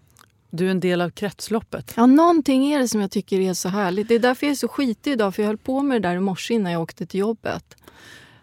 [0.51, 1.95] Du är en del av kretsloppet.
[1.97, 4.09] Ja, någonting är det som jag tycker är så härligt.
[4.09, 6.17] Det är därför jag är så skitig idag, för jag höll på med det där
[6.17, 7.77] i morse innan jag åkte till jobbet.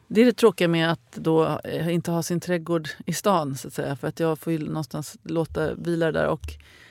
[0.07, 3.55] Det är det tråkiga med att då eh, inte ha sin trädgård i stan.
[3.55, 3.95] Så att säga.
[3.95, 6.27] För att jag får ju någonstans låta vila där.
[6.27, 6.41] Och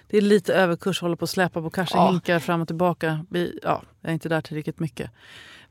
[0.08, 2.40] det är lite överkurs, håller på att släpa på kanske Ja.
[2.40, 3.26] fram och tillbaka.
[3.62, 5.10] Ja, jag är inte där till riktigt mycket.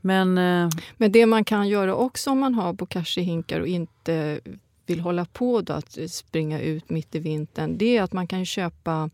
[0.01, 4.39] Men eh, Men det man kan göra också om man har bokashi-hinkar och inte
[4.85, 8.45] vill hålla på då att springa ut mitt i vintern, det är att man kan
[8.45, 9.09] köpa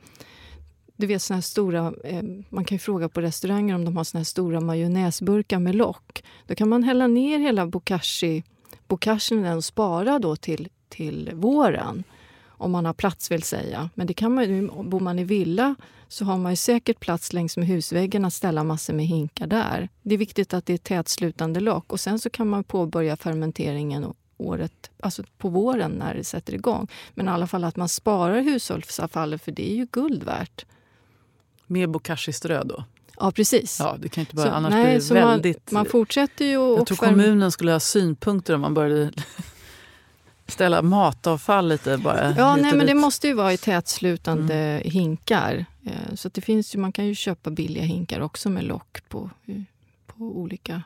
[0.95, 4.03] du vet såna här stora, eh, man kan ju fråga på restauranger om de har
[4.03, 6.23] såna här stora majonnäsburkar med lock.
[6.47, 8.43] Då kan man hälla ner hela bokashi,
[8.87, 12.03] bokashin i den och spara då till till våren.
[12.47, 13.89] Om man har plats vill säga.
[13.95, 15.75] Men det kan man, ju- bor man i villa
[16.07, 19.89] så har man ju säkert plats längs med husväggen att ställa massor med hinkar där.
[20.01, 24.03] Det är viktigt att det är tätslutande lock och sen så kan man påbörja fermenteringen
[24.03, 24.15] och,
[24.47, 26.87] året, alltså på våren när det sätter igång.
[27.13, 30.65] Men i alla fall att man sparar hushållsavfallet för det är ju guld värt.
[31.67, 32.83] Med bokashi-strö då?
[33.19, 33.79] Ja, precis.
[33.79, 35.71] Ja, det kan inte bara, Så- annars nej, blir det väldigt...
[35.71, 39.11] Man, man fortsätter ju jag tror kommunen skulle ha synpunkter om man började
[40.47, 42.35] ställa matavfall lite bara.
[42.37, 44.81] Ja, nej, men det måste ju vara i tätslutande Mm.
[44.91, 45.65] hinkar.
[45.85, 49.29] Eh, Så det finns ju, man kan ju köpa billiga hinkar också med lock på,
[50.07, 50.83] på olika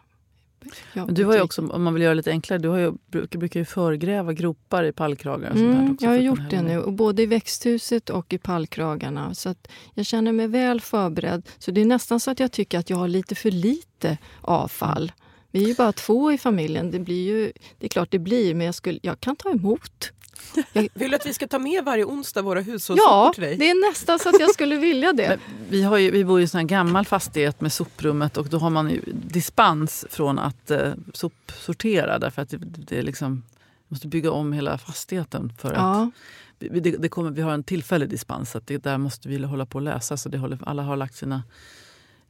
[0.93, 2.93] ja, du har ju också, om man vill göra det lite enklare, du har ju,
[3.07, 5.51] brukar, brukar ju förgräva gropar i pallkragar.
[5.51, 9.33] Och Mm, också jag har gjort det nu, och både i växthuset och i pallkragarna.
[9.33, 11.49] Så att jag känner mig väl förberedd.
[11.59, 15.11] Så det är nästan så att jag tycker att jag har lite för lite avfall.
[15.51, 16.91] Vi är ju bara två i familjen.
[16.91, 20.11] Det, blir ju, det är klart det blir, men jag, skulle, jag kan ta emot.
[20.93, 23.57] Vill du att vi ska ta med varje onsdag våra hushållssopor Ja, till dig?
[23.57, 25.27] det är nästan så att jag skulle vilja det.
[25.59, 28.45] Men vi, har ju, vi bor i en sån här gammal fastighet med soprummet och
[28.49, 33.43] då har man ju dispens från att eh, sopsortera därför att det, det är liksom,
[33.87, 35.53] måste bygga om hela fastigheten.
[35.57, 36.11] för att Ja.
[36.59, 39.43] vi, det, det kommer, vi har en tillfällig dispens så att det där måste vi
[39.43, 40.17] hålla på att lösa.
[40.17, 41.43] Så det håller, alla har lagt sina,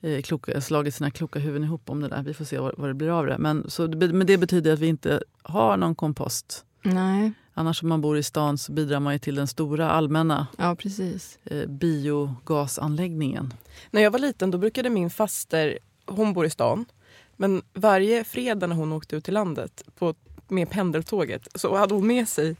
[0.01, 2.23] eh, kloka, slagit sina kloka huvuden ihop om det där.
[2.23, 3.37] Vi får se vad, vad det blir av det.
[3.37, 6.65] Men, så, det- men det betyder att vi inte har någon kompost.
[6.81, 10.47] Nej, Annars om man bor i stan så bidrar man ju till den stora allmänna
[10.57, 11.39] ja precis.
[11.43, 13.53] eh, biogasanläggningen.
[13.91, 16.85] När jag var liten då brukade min faster, hon bor i stan,
[17.35, 20.15] men varje fredag när hon åkte ut till landet på,
[20.47, 22.55] med pendeltåget så hade hon med sig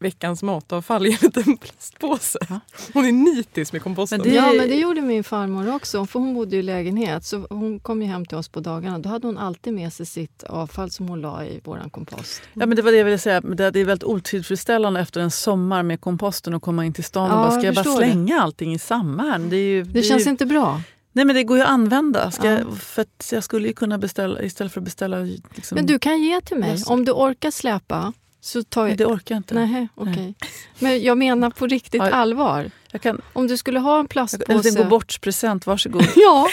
[0.00, 2.38] veckans matavfall i en liten plastpåse.
[2.48, 2.60] Ja.
[2.94, 4.20] Hon är nitisk med komposten.
[4.20, 6.06] Men det- Ja, men det gjorde min farmor också.
[6.06, 7.24] För hon bodde i lägenhet.
[7.24, 8.98] Så hon kom ju hem till oss på dagarna.
[8.98, 12.42] Då hade hon alltid med sig sitt avfall som hon la i våran kompost.
[12.54, 13.40] Ja, men det var det jag ville säga.
[13.40, 17.30] Det det är väldigt otillfredsställande efter en sommar med komposten och komma in till stan
[17.30, 18.06] Ja, och bara, ska jag bara förstår det.
[18.06, 19.38] slänga allting i samma?
[19.38, 20.80] Det, är ju, Det är känns ju, inte bra.
[21.12, 22.30] Nej men det går ju att använda.
[22.30, 22.58] Ska Ja.
[22.58, 25.18] jag, för att jag skulle ju kunna beställa istället för att beställa...
[25.18, 26.82] Liksom, Men du kan ge till mig.
[26.86, 28.96] Om du orkar släpa så tar jag...
[28.98, 29.54] det orkar jag inte.
[29.54, 30.34] Nej, okej.
[30.78, 32.10] Men jag menar på riktigt Ja.
[32.10, 32.70] allvar.
[33.02, 34.52] Kan, Om du skulle ha en en plastpåse...
[34.68, 36.02] liten gå bort-present, varsågod.
[36.16, 36.48] Ja,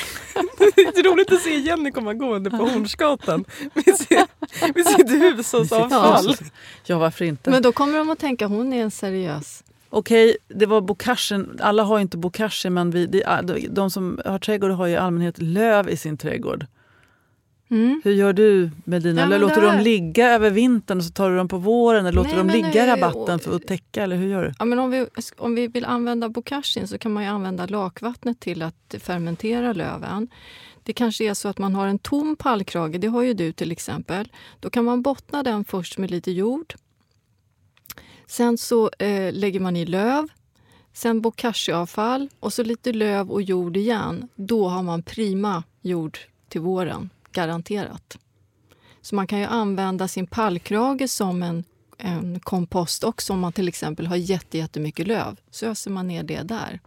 [0.58, 4.10] Det är roligt att se Jenny komma gående på Hornsgatan med sitt,
[4.76, 6.36] med sitt hushållsavfall.
[6.86, 7.50] Ja, varför inte?
[7.50, 9.64] men då kommer de att tänka hon är en seriös.
[9.90, 11.60] Okej, det var bokaschen.
[11.62, 13.24] Alla har inte bokashi, men vi,
[13.70, 16.66] de som har trädgård har i allmänhet löv i sin trädgård.
[17.70, 18.02] Mm.
[18.04, 21.30] Hur gör du med dina Ja, Låter du dem ligga över vintern och så tar
[21.30, 22.06] du dem på våren?
[22.06, 24.04] Eller låter du dem ligga i rabatten för att täcka?
[24.04, 24.54] Eller hur gör du?
[24.60, 25.06] Ja, men om, vi,
[25.38, 30.28] om vi vill använda bokashin så kan man använda lakvattnet till att fermentera löven.
[30.84, 33.72] Det kanske är så att man har en tom pallkrage, det har ju du till
[33.72, 34.32] exempel.
[34.60, 36.74] Då kan man bottna den först med lite jord.
[38.28, 40.28] Sen så eh, lägger man i löv,
[40.94, 44.28] sen bokashiavfall och så lite löv och jord igen.
[44.36, 46.18] Då har man prima jord
[46.50, 47.10] till våren,
[47.42, 48.18] garanterat.
[49.02, 51.64] Så man kan ju använda sin pallkrage som en
[51.98, 55.40] en kompost också om man till exempel har jätte, jättemycket löv.
[55.52, 56.80] Så öser man ner det där.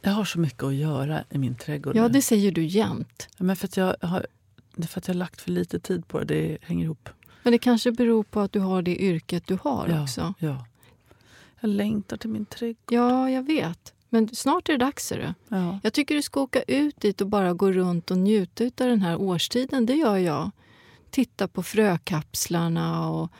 [0.00, 1.96] Jag har så mycket att göra i min trädgård.
[1.96, 3.28] Ja, det säger du jämt.
[3.38, 4.26] Ja, Men för att jag har,
[4.74, 6.24] det är för att jag har lagt för lite tid på det.
[6.24, 7.08] Det hänger ihop.
[7.42, 10.34] Men det kanske beror på att du har det yrket du har ja, också.
[10.38, 10.66] Ja.
[11.60, 12.76] Jag längtar till min trädgård.
[12.90, 13.93] Ja, jag vet.
[14.14, 15.12] Men snart är det dags.
[15.12, 15.34] Är det.
[15.48, 15.78] Ja.
[15.82, 19.02] Jag tycker du ska åka ut dit och bara gå runt och njuta av den
[19.02, 19.86] här årstiden.
[19.86, 20.50] Det gör jag.
[21.10, 23.30] Titta på frökapslarna och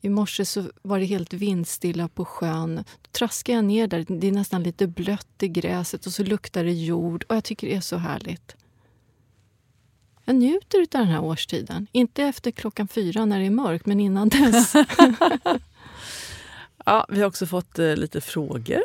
[0.00, 2.76] i morse så var det helt vindstilla på sjön.
[2.76, 4.06] Då traskar jag ner där.
[4.08, 7.24] Det är nästan lite blött i gräset och så luktar det jord.
[7.28, 8.56] Och jag tycker det är så härligt.
[10.24, 11.86] Jag njuter av den här årstiden.
[11.92, 14.72] Inte efter klockan fyra när det är mörkt, men innan dess.
[16.86, 18.82] Ja, vi har också fått eh, lite frågor.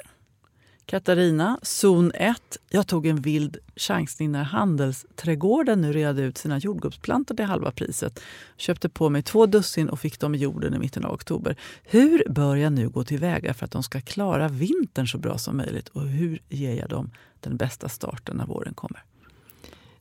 [0.85, 2.57] Katarina, zon 1.
[2.69, 8.19] Jag tog en vild chansning när Handelsträdgården nu reade ut sina jordgubbsplantor till halva priset.
[8.57, 11.55] Köpte på mig två dussin och fick dem i jorden i mitten av oktober.
[11.83, 15.57] Hur bör jag nu gå tillväga för att de ska klara vintern så bra som
[15.57, 15.87] möjligt?
[15.89, 19.03] Och hur ger jag dem den bästa starten när våren kommer?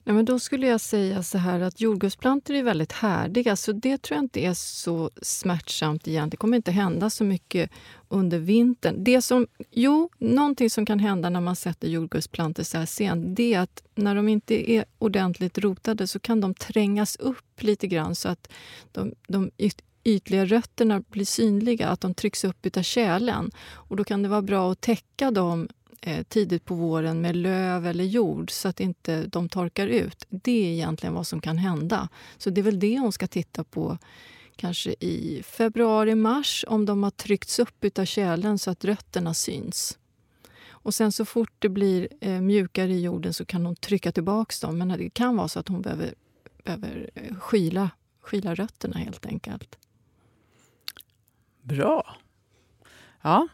[0.04, 4.02] Nej, men då skulle jag säga så här att jordgubbsplantor är väldigt härdiga så det
[4.02, 6.30] tror jag inte är så smärtsamt igen.
[6.30, 7.70] Det kommer inte hända så mycket
[8.08, 9.04] under vintern.
[9.04, 13.54] Det som, jo, någonting som kan hända när man sätter jordgubbsplantor så här sent det
[13.54, 18.14] är att när de inte är ordentligt rotade så kan de trängas upp lite grann
[18.14, 18.52] så att
[18.92, 23.50] de, de yt- ytliga rötterna blir synliga, att de trycks upp av tjälen.
[23.70, 25.68] Och då kan det vara bra att täcka dem
[26.04, 30.26] Eh, tidigt på våren med löv eller jord så att inte de torkar ut.
[30.28, 32.08] Det är egentligen vad som kan hända.
[32.38, 33.98] Så det är väl det hon ska titta på
[34.56, 39.98] kanske i februari, mars om de har tryckts upp av tjälen så att rötterna syns.
[40.68, 44.66] Och sen så fort det blir eh, mjukare i jorden så kan hon trycka tillbaka
[44.66, 44.78] dem.
[44.78, 46.14] Men det kan vara så att hon behöver,
[46.64, 49.78] behöver eh, skyla, skyla rötterna helt enkelt.
[51.62, 52.16] Bra.
[53.22, 53.48] Ja,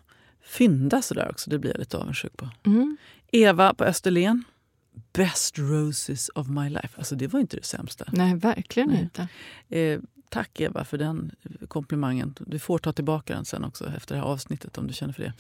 [0.48, 2.48] fynda sådär också, det blir jag lite avundsjuk på.
[2.66, 2.96] Mm.
[3.32, 4.44] Eva på Österlen.
[5.12, 6.88] Best roses of my life.
[6.96, 8.04] Alltså det var inte det sämsta.
[8.12, 9.00] Nej, verkligen Nej.
[9.00, 9.28] inte.
[9.68, 11.30] Eh, tack Eva för den
[11.68, 12.34] komplimangen.
[12.46, 15.22] Du får ta tillbaka den sen också efter det här avsnittet om du känner för
[15.22, 15.32] det.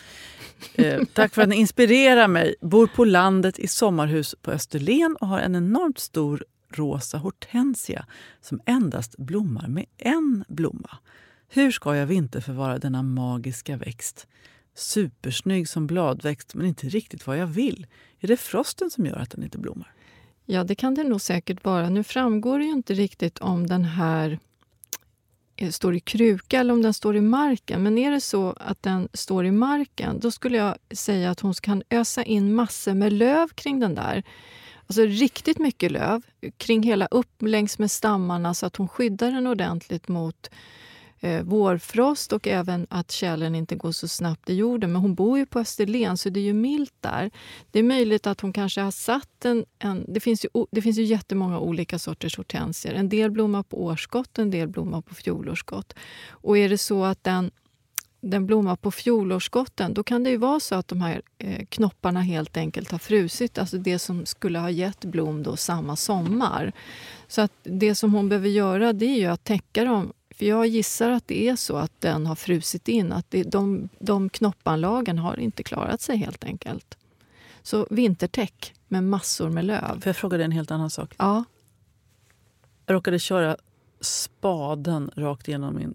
[0.86, 2.54] Eh, tack för att ni inspirerar mig.
[2.60, 8.06] Bor på landet i sommarhus på Österlen och har en enormt stor rosa hortensia
[8.40, 10.98] som endast blommar med en blomma.
[11.48, 14.26] Hur ska jag vinterförvara denna magiska växt?
[14.78, 17.86] Supersnygg som bladväxt men inte riktigt vad jag vill.
[18.20, 19.92] Är det frosten som gör att den inte blommar?
[20.44, 21.88] Ja, det kan det nog säkert vara.
[21.88, 24.38] Nu framgår det ju inte riktigt om den här
[25.56, 27.82] eh, står i kruka eller om den står i marken.
[27.82, 31.54] Men är det så att den står i marken, då skulle jag säga att hon
[31.54, 34.22] kan ösa in massor med löv kring den där.
[34.86, 36.22] Alltså riktigt mycket löv
[36.56, 40.50] kring hela upp längs med stammarna så att hon skyddar den ordentligt mot
[41.20, 44.92] eh, vårfrost och även att kärlen inte går så snabbt i jorden.
[44.92, 47.30] Men hon bor ju på Österlen så det är ju milt där.
[47.70, 49.64] Det är möjligt att hon kanske har satt en...
[49.78, 52.94] en det, finns ju, det finns ju jättemånga olika sorters hortensier.
[52.94, 55.94] En del blommar på årsskott, en del blommar på fjolårsskott.
[56.30, 57.50] Och är det så att den
[58.20, 62.20] den blommar på fjolårsskotten, då kan det ju vara så att de här eh, knopparna
[62.20, 63.58] helt enkelt har frusit.
[63.58, 66.72] Alltså det som skulle ha gett blom då samma sommar.
[67.28, 70.12] Så att det som hon behöver göra det är ju att täcka dem.
[70.38, 73.12] För jag gissar att det är så att den har frusit in.
[73.12, 76.98] Att det, de, de knoppanlagen har inte klarat sig helt enkelt.
[77.62, 80.00] Så vintertäck med massor med löv.
[80.00, 81.14] För jag fråga dig en helt annan sak.
[81.18, 81.44] Ja,
[82.86, 83.56] Jag råkade köra
[84.00, 85.94] spaden rakt igenom min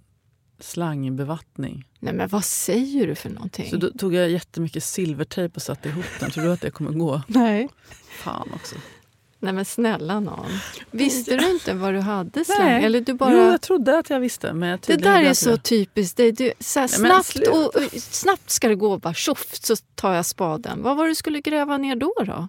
[0.60, 1.88] slangbevattning.
[2.00, 3.70] nej men vad säger du för någonting?
[3.70, 6.32] Så då tog jag jättemycket silvertejp och satte ihop den.
[6.32, 7.22] Tror du att det kommer gå?
[7.28, 7.70] nej.
[8.24, 8.76] Fan också.
[9.44, 10.46] Nej men snälla nån.
[10.92, 12.58] Visste du inte vad du hade slang?
[12.60, 12.84] Nej.
[12.84, 13.32] Eller du bara...
[13.34, 14.54] Jo, jag trodde att jag visste.
[14.54, 16.32] Men jag det där är jag så inte typiskt dig.
[16.32, 18.98] Du, så här, Nej, snabbt, och, och, snabbt ska det gå.
[18.98, 20.84] Bara tjoff så tar jag spaden.
[20.84, 22.14] Vad var det du skulle gräva ner då?
[22.26, 22.48] då?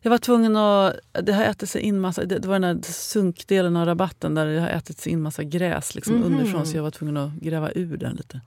[0.00, 0.96] Jag var tvungen att...
[1.22, 2.24] Det har ätit sig in massa...
[2.24, 5.94] Det var den där sunkdelen av rabatten där det har ätit sig in massa gräs
[5.94, 6.24] liksom Mhm.
[6.24, 6.66] underifrån.
[6.66, 8.40] Så jag var tvungen att gräva ur den lite.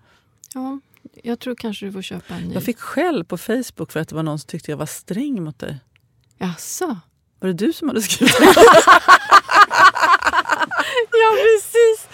[0.53, 0.79] Ja,
[1.23, 2.53] jag tror kanske du får köpa en ny.
[2.53, 5.43] Jag fick skäll på Facebook för att det var någon som tyckte jag var sträng
[5.43, 5.79] mot dig.
[6.37, 6.97] Jaså?
[7.43, 8.35] Var det du som hade skrivit
[11.11, 12.07] Ja, precis.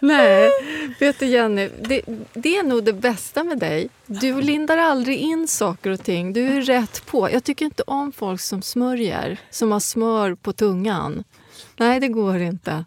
[0.00, 0.50] Nej,
[1.00, 3.88] vet du Jenny, det, det är nog det bästa med dig.
[4.06, 6.32] Du lindar aldrig in saker och ting.
[6.32, 7.30] Du är rätt på.
[7.30, 11.24] Jag tycker inte om folk som smörjer, som har smör på tungan.
[11.76, 12.84] Nej, det går inte.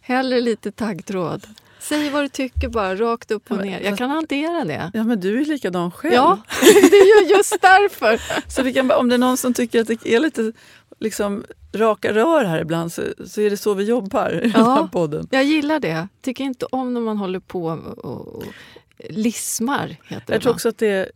[0.00, 1.46] Hellre lite taggtråd.
[1.80, 3.80] Säg vad du tycker bara, rakt upp och Ja, ner.
[3.80, 4.90] Jag kan hantera det.
[4.94, 6.14] Ja, men du är likadan själv.
[6.14, 6.40] Ja,
[6.90, 8.20] det är ju just därför.
[8.50, 10.52] Så vi kan, om det är någon som tycker att det är lite
[11.00, 14.60] liksom, raka rör här ibland så, så är det så vi jobbar i den här
[14.60, 14.88] Ja.
[14.92, 15.28] podden.
[15.30, 16.08] Jag gillar det.
[16.22, 17.98] Tycker inte om när man håller på och,
[18.36, 18.44] och,
[19.08, 19.96] lismar.
[20.04, 20.54] Heter det, Jag tror va?
[20.54, 21.10] också att det,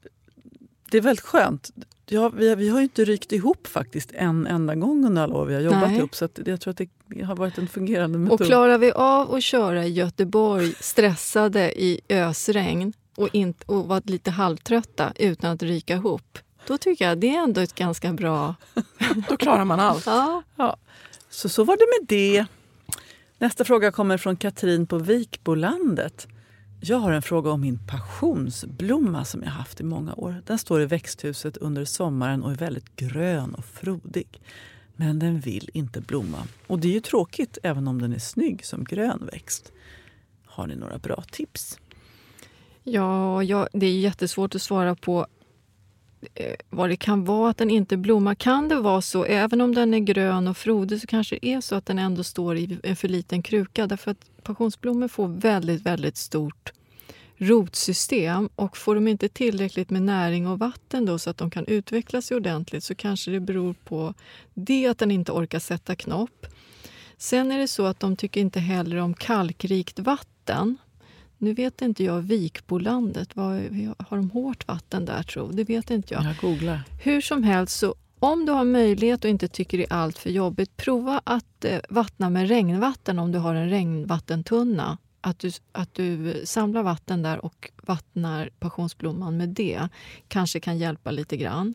[0.90, 1.70] det är väldigt skönt.
[2.06, 5.46] Ja, vi, vi har ju inte rykt ihop faktiskt en enda gång under alla år
[5.46, 5.98] vi har jobbat Nej.
[5.98, 6.14] ihop.
[6.14, 8.40] Så att jag tror att det har varit en fungerande metod.
[8.40, 14.02] Och klarar vi av att köra i Göteborg stressade i ösregn och, inte, och vara
[14.04, 18.54] lite halvtrötta utan att ryka ihop, då tycker jag det är ändå ett ganska bra...
[19.28, 20.06] Då klarar man allt.
[20.06, 20.76] Ja.
[21.30, 22.46] Så så var det med det.
[23.38, 26.28] Nästa fråga kommer från Katrin på Vikbolandet.
[26.80, 30.42] Jag har en fråga om min passionsblomma som jag haft i många år.
[30.46, 34.40] Den står i växthuset under sommaren och är väldigt grön och frodig.
[34.96, 36.38] Men den vill inte blomma.
[36.66, 39.72] Och det är ju tråkigt även om den är snygg som grön växt.
[40.46, 41.78] Har ni några bra tips?
[42.82, 45.26] Ja, ja, det är jättesvårt att svara på
[46.34, 48.34] Eh, vad det kan vara att den inte blommar.
[48.34, 51.60] Kan det vara så, även om den är grön och frodig, så kanske det är
[51.60, 53.86] så att den ändå står i en för liten kruka.
[53.86, 56.72] Därför att passionsblommor får väldigt, väldigt stort
[57.36, 61.66] rotsystem och får de inte tillräckligt med näring och vatten då så att de kan
[61.66, 64.14] utveckla sig ordentligt så kanske det beror på
[64.54, 66.46] det att den inte orkar sätta knopp.
[67.16, 70.76] Sen är det så att de tycker inte heller om kalkrikt vatten.
[71.38, 73.54] Nu vet inte jag Vikbolandet, vad,
[73.98, 75.48] har de hårt vatten där tro?
[75.48, 76.24] Det vet inte jag.
[76.24, 76.82] Jag googlar.
[77.02, 80.30] Hur som helst, så om du har möjlighet och inte tycker det är allt för
[80.30, 84.98] jobbigt, prova att eh, vattna med regnvatten om du har en regnvattentunna.
[85.20, 89.88] Att du, att du samlar vatten där och vattnar passionsblomman med det.
[90.28, 91.74] Kanske kan hjälpa lite grann.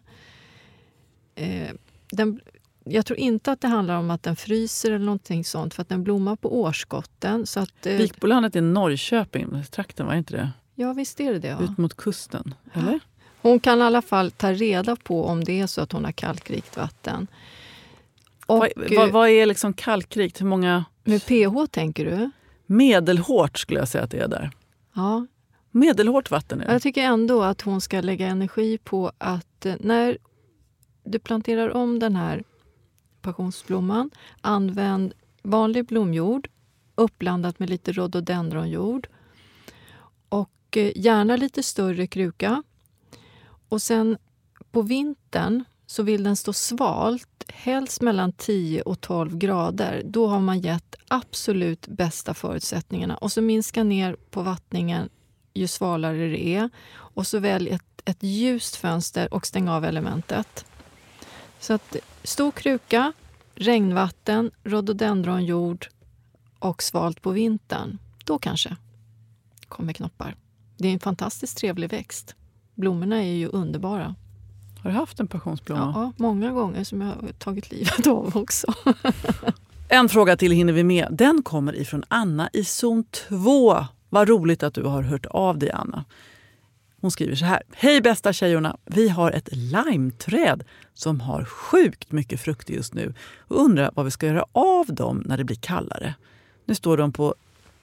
[1.35, 1.69] Eh,
[2.11, 2.39] den,
[2.83, 5.89] jag tror inte att det handlar om att den fryser eller någonting sånt för att
[5.89, 6.73] den blommar på.
[7.45, 10.51] Så att, eh, Vikbolandet är Norrköping, trakten var inte det?
[10.75, 11.47] ja, visst är det det.
[11.47, 11.63] Ja.
[11.63, 12.99] Ut mot kusten, eller?
[13.41, 16.11] Hon kan i alla fall ta reda på om det är så att hon har
[16.11, 17.27] kalkrikt vatten.
[18.45, 20.41] Och, Vad, eh, vad, vad är liksom kalkrikt?
[20.41, 20.85] Hur många...
[21.03, 22.31] Med pH tänker du?
[22.65, 24.51] Medelhårt skulle jag säga att det är där.
[24.93, 25.25] Ja,
[25.71, 26.71] Medelhårt vatten är det.
[26.71, 30.17] Jag tycker ändå att hon ska lägga energi på att eh, när
[31.03, 32.43] du planterar om den här
[33.21, 34.09] passionsblomman,
[34.41, 35.13] använd
[35.43, 36.47] vanlig blomjord
[36.95, 39.07] uppblandat med lite rhododendronjord
[40.29, 42.63] och eh, gärna lite större kruka.
[43.69, 44.17] Och sen
[44.71, 50.01] på vintern så vill den stå svalt, helst mellan 10 och 12 grader.
[50.05, 53.17] Då har man gett absolut bästa förutsättningarna.
[53.17, 55.09] Och så minska ner på vattningen
[55.53, 56.69] ju svalare det är.
[56.91, 60.65] Och så välj ett, ett ljust fönster och stäng av elementet.
[61.59, 63.13] Så att stor kruka,
[63.55, 65.87] regnvatten, rhododendronjord
[66.59, 67.97] och svalt på vintern.
[68.25, 68.75] Då kanske
[69.67, 70.35] kommer knoppar.
[70.77, 72.35] Det är en fantastiskt trevlig växt.
[72.75, 74.15] Blommorna är ju underbara.
[74.83, 75.91] Har du haft en passionsblomma?
[75.95, 78.73] Ja, många gånger som jag har tagit livet av också.
[79.91, 81.07] En fråga till hinner vi med.
[81.11, 83.85] Den kommer ifrån Anna i zon 2.
[84.09, 86.05] Vad roligt att du har hört av dig, Anna.
[87.01, 87.63] Hon skriver så här.
[87.73, 88.77] Hej bästa tjejorna!
[88.85, 94.11] Vi har ett limeträd som har sjukt mycket frukter just nu och undrar vad vi
[94.11, 96.15] ska göra av dem när det blir kallare.
[96.65, 97.35] Nu står de på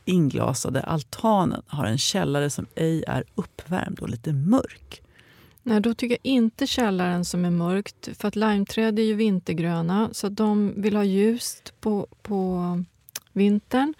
[0.05, 5.03] inglasade altanen har en källare som ej är uppvärmd och lite mörk.
[5.63, 8.09] Nej, då tycker jag inte källaren som är mörkt.
[8.19, 12.83] För att limeträd är ju vintergröna, så att de vill ha ljust på, på
[13.33, 13.95] vintern.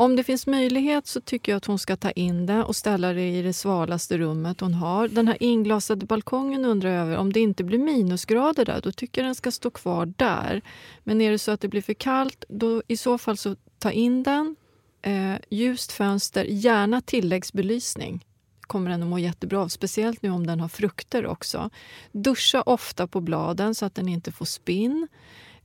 [0.00, 3.12] Om det finns möjlighet så tycker jag att hon ska ta in det och ställa
[3.12, 5.08] det i det svalaste rummet hon har.
[5.08, 9.20] Den här inglasade balkongen undrar jag över, om det inte blir minusgrader där, då tycker
[9.20, 10.62] jag den ska stå kvar där.
[11.04, 13.90] Men är det så att det blir för kallt, då i så fall så ta
[13.90, 14.56] in den.
[15.02, 18.24] Eh, ljust fönster, gärna tilläggsbelysning
[18.70, 19.68] kommer den att må jättebra av.
[19.68, 21.70] Speciellt nu om den har frukter också.
[22.12, 25.08] Duscha ofta på bladen så att den inte får spinn.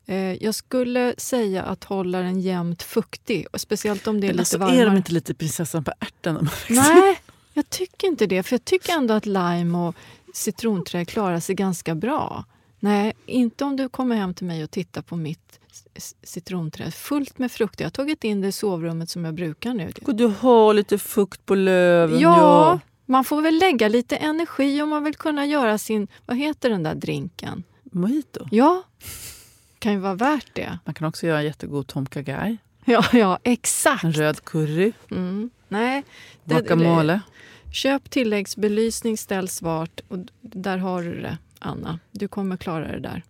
[0.06, 4.34] Eh, jag skulle säga att hålla den jämnt fuktig, och speciellt om det är Men
[4.36, 4.82] lite alltså, varmare.
[4.82, 6.49] är de inte lite prinsessan på ärten?
[6.70, 7.20] Nej,
[7.53, 8.43] jag tycker inte det.
[8.43, 9.95] För jag tycker ändå att lime och
[10.34, 12.45] citronträd klarar sig ganska bra.
[12.80, 15.60] Nej, inte om du kommer hem till mig och tittar på mitt
[16.24, 16.93] citronträd.
[16.93, 17.84] Fullt med frukter.
[17.84, 19.91] Jag har tagit in det i sovrummet som jag brukar nu.
[20.06, 22.20] Och du har lite fukt på löven.
[22.20, 26.08] Ja, man får väl lägga lite energi om man vill kunna göra sin...
[26.26, 27.64] Vad heter den där drinken?
[27.91, 28.47] Mojito.
[28.51, 28.84] Ja,
[29.86, 30.79] kan ju vara värt det.
[30.86, 32.57] Man kan också göra en jättegod tom kagai.
[32.86, 34.03] Ja, ja exakt.
[34.03, 34.91] En röd curry.
[35.11, 35.49] Mm.
[35.67, 36.03] Nej,
[36.43, 37.21] det- Guacamole.
[37.73, 41.99] Köp tilläggsbelysning, ställ svart och där har du det, Anna.
[42.11, 43.23] Du kommer klara det där.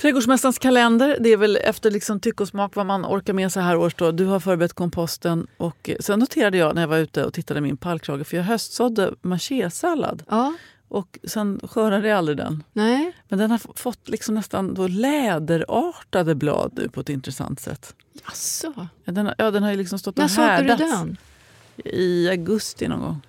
[0.00, 3.60] Trädgårdsmästarens kalender, det är väl efter liksom tycke och smak vad man orkar med så
[3.60, 3.94] här års.
[3.94, 4.12] Då.
[4.12, 5.46] Du har förberett komposten.
[5.56, 8.44] Och sen noterade jag när jag var ute och tittade i min pallkrage, för jag
[8.44, 10.22] höstsådde machésallad.
[10.28, 10.54] Ja,
[10.92, 12.64] Och sen skördade jag aldrig den.
[12.72, 13.12] nej.
[13.28, 17.94] Men den har fått liksom nästan då läderartade blad nu på ett intressant sätt.
[18.24, 18.88] Jaså?
[19.04, 21.16] Ja, den, har- ja, den har ju liksom stått När och sådde du härdats den?
[21.84, 23.20] i augusti någon gång.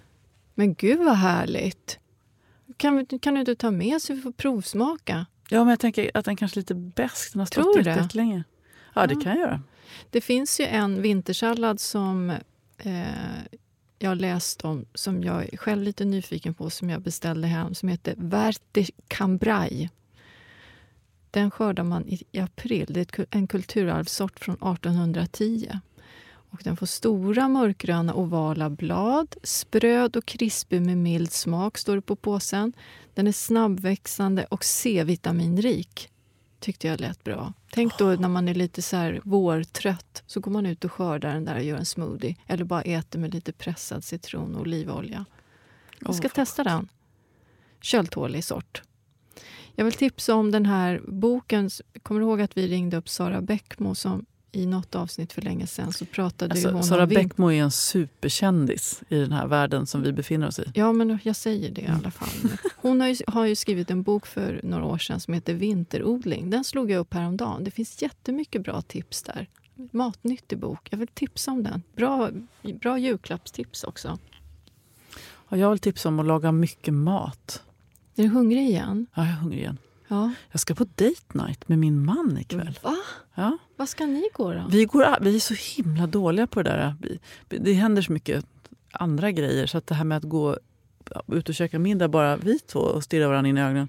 [0.56, 2.00] Men gud vad härligt.
[2.78, 5.26] Kan, kan du inte ta med så vi får provsmaka?
[5.50, 7.34] Ja, men jag tänker att den kanske är lite besk.
[7.34, 7.96] Den har Tror stått du det?
[7.96, 8.44] jättelänge.
[8.94, 9.20] Ja, det Ja.
[9.22, 9.62] kan jag göra.
[10.10, 12.30] Det finns ju en vintersallad som
[12.78, 13.04] eh,
[14.04, 17.74] jag har läst om, som jag är själv lite nyfiken på, som jag beställde hem,
[17.74, 19.90] som heter Verte Cambrai.
[21.32, 22.86] Den skördar man i, april.
[22.90, 25.80] Det är en kulturarvssort från 1810.
[26.26, 32.02] Och den får stora mörkgröna ovala blad, spröd och krispig med mild smak, står det
[32.02, 32.74] på påsen.
[33.14, 36.10] Den är snabbväxande och C-vitaminrik.
[36.60, 37.54] Tyckte jag lät bra.
[37.76, 41.34] Tänk då när man är lite så här vårtrött, så går man ut och skördar
[41.34, 42.36] den där och gör en smoothie.
[42.48, 45.26] Eller bara äter med lite pressad citron och olivolja.
[46.00, 46.90] Jag ska Åh, testa den.
[47.82, 48.82] Köldtålig sort.
[49.76, 51.70] Jag vill tipsa om den här boken.
[52.04, 55.68] Kommer du ihåg att vi ringde upp Sara Bäckmo som i något avsnitt för länge
[55.68, 59.86] sedan så pratade Alltså, hon Sara om Bäckmo är en superkändis i den här världen
[59.88, 60.72] som vi befinner oss i.
[60.74, 62.52] Ja, men jag säger det i alla fall.
[62.76, 66.50] Hon har ju, har ju skrivit en bok för några år sedan som heter Vinterodling.
[66.50, 67.64] Den slog jag upp häromdagen.
[67.64, 69.48] Det finns jättemycket bra tips där.
[69.92, 70.88] Matnyttig bok.
[70.92, 71.84] Jag vill tipsa om den.
[71.96, 72.30] Bra,
[72.82, 74.20] bra julklappstips också.
[75.26, 77.64] Och jag vill tipsa om att laga mycket mat.
[78.16, 79.06] Är du hungrig igen?
[79.14, 79.78] Ja, jag är hungrig igen.
[80.14, 80.32] Ja.
[80.52, 82.80] Jag ska på date night med min man ikväll.
[82.84, 82.96] Va?
[83.36, 83.58] Ja.
[83.76, 84.64] Vad ska ni gå då?
[84.70, 86.96] Vi, går, vi är så himla dåliga på det där.
[87.60, 88.46] Det händer så mycket
[88.92, 90.58] andra grejer så att det här med att gå
[91.32, 93.88] ut och käka middag bara vi två och stirra varandra in i ögonen.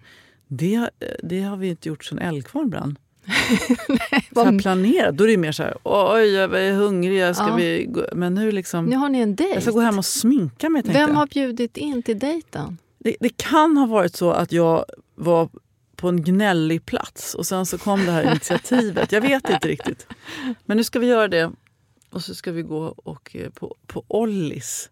[0.49, 0.91] Det,
[1.23, 2.99] det har vi inte gjort sedan Eldkvarn brann.
[4.35, 5.17] så här planerat.
[5.17, 7.55] Då är det mer så här, oj jag är hungrig, ska Ja.
[7.57, 8.05] vi gå?
[8.13, 9.55] Men nu liksom, Nu har ni en dejt.
[9.55, 12.79] jag ska gå hem och sminka mig tänkte Vem har bjudit in till dejten?
[12.99, 15.49] Det, det kan ha varit så att jag var
[15.97, 19.13] på en gnällig plats och sen så kom det här initiativet.
[19.13, 20.07] Jag vet inte riktigt.
[20.65, 21.53] Men nu ska vi göra det.
[22.11, 24.91] Och så ska vi gå och, eh, på, på Ollis.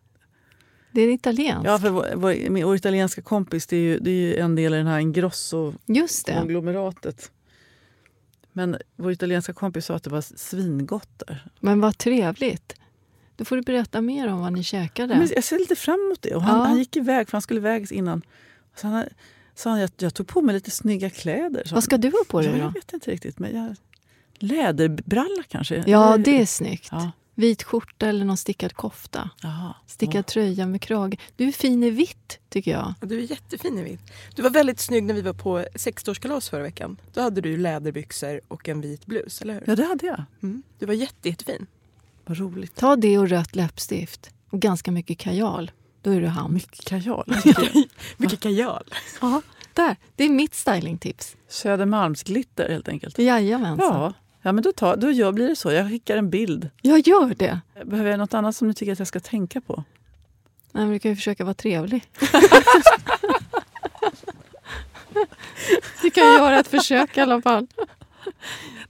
[0.93, 1.67] Det är italienskt.
[1.67, 4.55] Ja, för vår, vår, min, vår italienska kompis det är, ju, det är ju en
[4.57, 4.99] del i den här.
[4.99, 7.31] Ingrosso-konglomeratet.
[8.53, 11.47] Men vår italienska kompis sa att det var svingott där.
[11.61, 12.75] Men vad trevligt.
[13.37, 15.15] Då får du berätta mer om vad ni käkade.
[15.19, 16.35] Men jag ser lite fram emot det.
[16.35, 16.65] Och han, Ja.
[16.65, 18.23] han gick iväg, för han skulle iväg innan.
[18.77, 19.05] Så han,
[19.55, 21.71] sa han att jag tog på mig lite snygga kläder.
[21.73, 22.59] Vad ska du ha på dig Ja, då?
[22.63, 23.39] Jag vet inte riktigt.
[23.39, 23.77] Men jag,
[24.39, 25.85] läderbralla kanske?
[25.87, 26.89] Ja, det är snyggt.
[26.91, 27.11] Ja.
[27.35, 29.31] Vit skjorta eller någon stickad kofta.
[29.43, 29.75] Jaha.
[29.87, 31.19] Stickad tröja med krage.
[31.37, 32.95] Du är fin i vitt, tycker jag.
[33.01, 34.01] Ja, Du är jättefin i vitt.
[34.35, 37.01] Du var väldigt snygg när vi var på 60-årskalas förra veckan.
[37.15, 39.63] Då hade du läderbyxor och en vit blus, eller hur?
[39.67, 40.25] Ja, det hade jag.
[40.43, 40.63] Mm.
[40.79, 41.67] Du var jätte, jättefin.
[42.25, 42.75] Vad roligt.
[42.75, 44.31] Ta det och rött läppstift.
[44.51, 45.71] Och ganska mycket kajal.
[46.03, 46.55] Då är du ham.
[46.55, 47.25] Mycket kajal.
[48.17, 48.95] Mycket kajal.
[49.21, 49.43] Ja,
[49.73, 49.97] där.
[50.17, 51.37] Det är mitt stylingtips.
[51.49, 53.19] Södermalmsglitter helt enkelt.
[53.19, 54.01] Jajamensan.
[54.01, 55.73] Ja, ja men då, tar, då gör, blir det så.
[55.73, 56.71] Jag skickar en bild.
[56.83, 57.61] Jag gör det.
[57.85, 59.85] Behöver jag något annat som du tycker att jag ska tänka på?
[60.73, 62.05] Nej, men du kan ju försöka vara trevlig.
[66.03, 67.67] du kan ju göra ett försök i alla fall.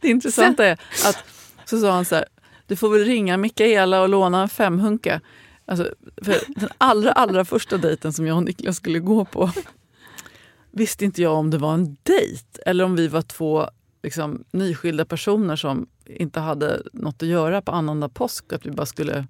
[0.00, 0.72] Det intressanta är
[1.06, 1.24] att
[1.64, 2.24] så sa han så här,
[2.66, 5.20] du får väl ringa Mikaela och låna en femhunka.
[5.66, 9.50] Alltså, för den allra, allra första dejten som jag och Niklas skulle gå på
[10.70, 13.70] visste inte jag om det var en dejt eller om vi var två
[14.02, 18.52] liksom, nyskilda personer som inte hade något att göra på annandag påsk.
[18.52, 19.26] Att vi bara skulle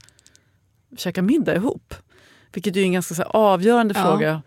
[0.97, 1.95] käka middag ihop.
[2.53, 4.03] Vilket är en ganska här, avgörande Ja.
[4.03, 4.43] fråga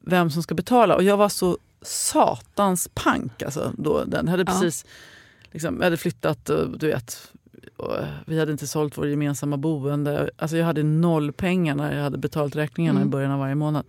[0.00, 0.94] vem som ska betala.
[0.94, 3.42] Och jag var så satans pank.
[3.42, 4.52] Alltså, då, den hade Ja.
[4.52, 4.84] precis
[5.52, 7.35] liksom, jag hade flyttat, och, du vet, eh,
[8.26, 10.30] vi hade inte sålt vår gemensamma boende.
[10.36, 13.08] Alltså jag hade noll pengar när jag hade betalt räkningarna Mm.
[13.08, 13.84] i början av varje månad.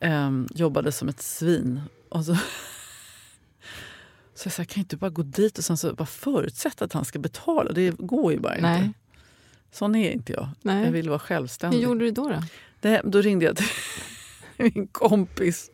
[0.00, 1.80] Ehm, jobbade som ett svin.
[2.08, 2.34] Och så,
[4.34, 6.92] så jag sa, kan jag inte bara gå dit och sen så bara förutsätta att
[6.92, 7.72] han ska betala?
[7.72, 8.84] Det går ju bara Nej.
[8.84, 8.98] inte.
[9.72, 10.48] Sån är inte jag.
[10.62, 10.84] Nej.
[10.84, 11.82] Jag vill vara Hur självständig.
[11.82, 12.28] gjorde du då?
[12.28, 12.42] då?
[12.80, 13.66] Det, då ringde jag till
[14.74, 15.70] min kompis.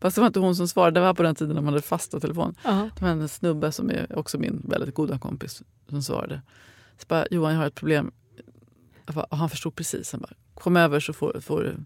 [0.00, 1.00] Fast det var inte hon som svarade.
[1.00, 2.54] Det var på den tiden när man hade fasta telefon.
[2.64, 2.90] Ja.
[2.96, 6.42] Det var en snubbe som är också min väldigt goda kompis som svarade.
[6.98, 8.10] Så bara, Johan jag har ett problem.
[9.06, 10.12] Bara, han förstod precis.
[10.12, 11.76] Han bara, kom över så får, får du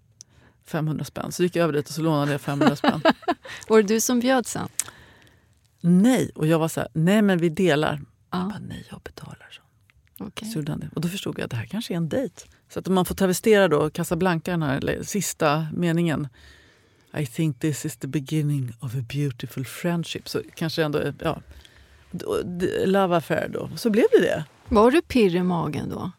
[0.64, 1.32] 500 spänn.
[1.32, 3.02] Så gick jag över dit och så lånade jag 500 spänn.
[3.68, 4.68] Var det du som bjöd sen?
[5.80, 6.30] nej!
[6.34, 8.00] Och jag var så här, nej men vi delar.
[8.30, 8.38] Ja.
[8.38, 9.48] bara, nej jag betalar.
[9.50, 9.62] Så.
[10.24, 10.48] okej.
[10.48, 10.90] Så gjorde han det.
[10.94, 12.42] Och då förstod jag att det här kanske är en dejt.
[12.68, 16.28] Så att om man får travestera då Casablanca, den här sista meningen.
[17.14, 20.28] I think this is the beginning of a beautiful friendship.
[20.28, 21.40] Så kanske ändå, ja.
[22.84, 23.70] Love affair då.
[23.76, 24.44] Så blev det det.
[24.68, 26.10] Var du pirr i magen då?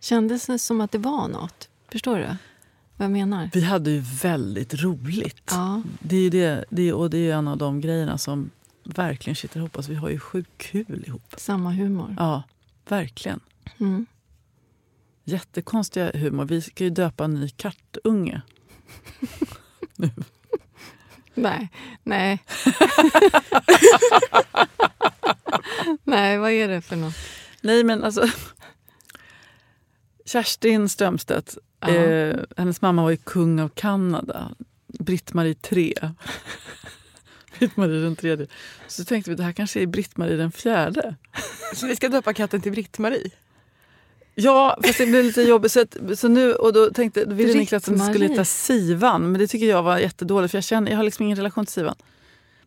[0.00, 1.68] Kändes det som att det var något?
[1.88, 2.36] Förstår du
[2.96, 3.50] vad jag menar?
[3.52, 5.42] Vi hade ju väldigt roligt.
[5.50, 5.82] Ja.
[6.00, 8.50] Det är det, det är, och det är en av de grejerna som
[8.84, 9.88] verkligen kittlar ihop oss.
[9.88, 11.34] Vi har ju sjukt kul ihop.
[11.36, 12.14] Samma humor.
[12.18, 12.42] Ja,
[12.88, 13.40] verkligen.
[13.78, 14.06] Mm.
[15.24, 16.44] Jättekonstiga humor.
[16.44, 18.42] Vi ska ju döpa en ny kattunge.
[21.34, 21.68] Nej,
[22.02, 22.38] nej.
[26.04, 27.14] nej, vad är det för något?
[27.60, 28.28] Nej men alltså.
[30.26, 31.88] Kerstin Strömstedt, Ja.
[31.88, 34.50] eh, hennes mamma var ju kung av Kanada.
[34.98, 35.94] Britt-Marie 3.
[37.58, 38.46] Britt-Marie den tredje.
[38.86, 41.14] Så tänkte vi det här kanske är Britt-Marie den fjärde.
[41.74, 43.30] Så vi ska döpa katten till Britt-Marie?
[44.34, 45.72] Ja, fast det blev lite jobbigt.
[45.72, 49.32] Så, att, så nu, och då tänkte då ville Niklas att den skulle heta Sivan.
[49.32, 51.72] Men det tycker jag var jättedåligt för jag, känner, jag har liksom ingen relation till
[51.72, 51.94] Sivan.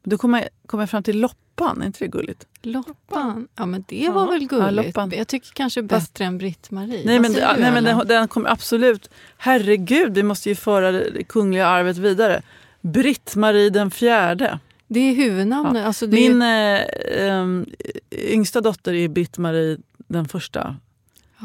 [0.03, 2.45] Men då kom jag, kom jag fram till Loppan, är inte det gulligt?
[2.61, 3.47] Loppan?
[3.55, 4.11] Ja, men det Ja.
[4.11, 4.85] var väl Ja, gulligt?
[4.87, 5.11] Loppan.
[5.15, 7.01] jag tycker kanske Fast- bättre än Britt-Marie.
[7.05, 9.09] Nej men, nej, men den, den kommer absolut...
[9.37, 12.41] Herregud, vi måste ju föra det det kungliga arvet vidare.
[12.81, 14.59] Britt-Marie den fjärde.
[14.87, 15.85] Det är huvudnamnet.
[15.85, 16.85] Alltså det Min är...
[17.17, 17.65] eh, ehm,
[18.11, 20.75] yngsta dotter är Britt-Marie den första.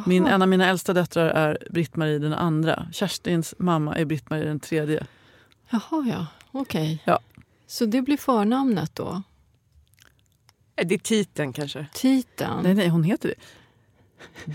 [0.07, 2.86] Min, en av mina äldsta döttrar är Britt-Marie den andra.
[2.92, 5.07] Kerstins mamma är Britt-Marie den tredje.
[5.70, 6.26] Jaha, ja.
[6.53, 7.03] Okej.
[7.05, 7.20] Ja.
[7.66, 9.22] Så det blir förnamnet då?
[10.74, 11.86] Det är titeln kanske.
[11.94, 12.62] Titeln?
[12.62, 13.34] Nej, nej, hon heter det.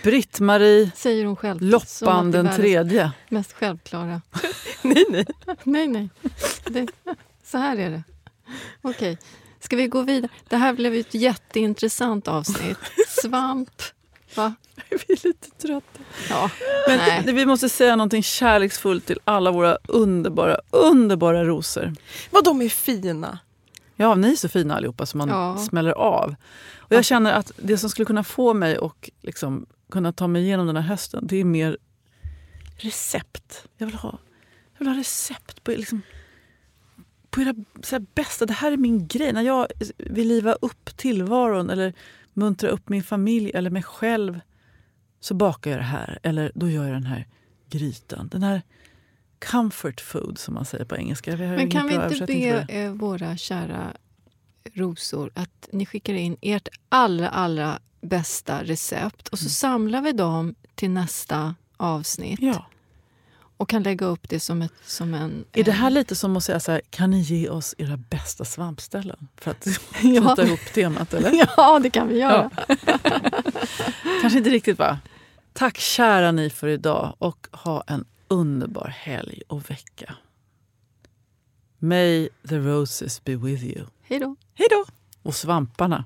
[0.04, 1.62] Britt-Marie Säger hon själv.
[1.62, 3.12] Loppan den tredje.
[3.30, 4.22] Mest självklara.
[4.82, 5.26] nej, nej.
[5.64, 6.10] nej, nej.
[6.66, 6.88] Det,
[7.44, 8.04] så här är det.
[8.82, 9.18] Okej.
[9.60, 10.32] Ska vi gå vidare?
[10.50, 12.78] Det här blev ett jätteintressant avsnitt.
[13.08, 13.82] Svamp,
[14.36, 14.54] Va?
[14.90, 16.00] Vi är lite trötta.
[16.30, 16.52] Ja.
[16.88, 17.34] Men Nej.
[17.34, 21.94] vi måste säga någonting kärleksfullt till alla våra underbara, underbara rosor.
[22.32, 23.40] Vad de är fina.
[23.96, 25.58] Ja, ni är så fina allihopa som man Ja.
[25.58, 26.36] smäller av.
[26.78, 30.42] Och jag känner att det som skulle kunna få mig och liksom kunna ta mig
[30.44, 31.78] igenom den här hösten, det är mer
[32.78, 33.68] recept.
[33.78, 34.20] Jag vill ha,
[34.74, 36.02] jag vill ha recept på, liksom,
[37.30, 37.54] på era
[38.16, 38.46] bästa...
[38.46, 39.34] Det här är min grej.
[39.34, 39.68] När jag
[39.98, 41.94] vill liva upp tillvaron eller
[42.36, 44.40] muntra upp min familj eller mig själv
[45.20, 46.20] så bakar jag det här.
[46.24, 47.28] Eller då gör jag den här
[47.70, 48.28] grytan.
[48.28, 48.62] Den här
[49.52, 51.38] comfort food som man säger på engelska.
[51.38, 53.94] Men kan vi inte be eh, våra kära
[54.74, 60.56] rosor att ni skickar in ert allra, allra bästa recept och så samlar vi dem
[60.76, 62.66] till nästa avsnitt Ja.
[63.64, 65.46] Och kan lägga upp det som, ett, som en...
[65.54, 68.46] Är det här lite som att säga så här, kan ni ge oss era bästa
[68.46, 69.28] svampställen?
[69.38, 69.68] För att
[70.04, 70.22] Ja.
[70.22, 71.32] knyta ihop temat, eller?
[71.58, 72.50] Ja, det kan vi göra.
[74.22, 75.00] Kanske inte riktigt va?
[75.54, 80.16] Tack kära ni för idag och ha en underbar helg och vecka.
[81.80, 83.86] May the roses be with you.
[84.04, 84.36] Hej då.
[84.54, 84.86] Hej då!
[85.22, 86.06] Och svamparna.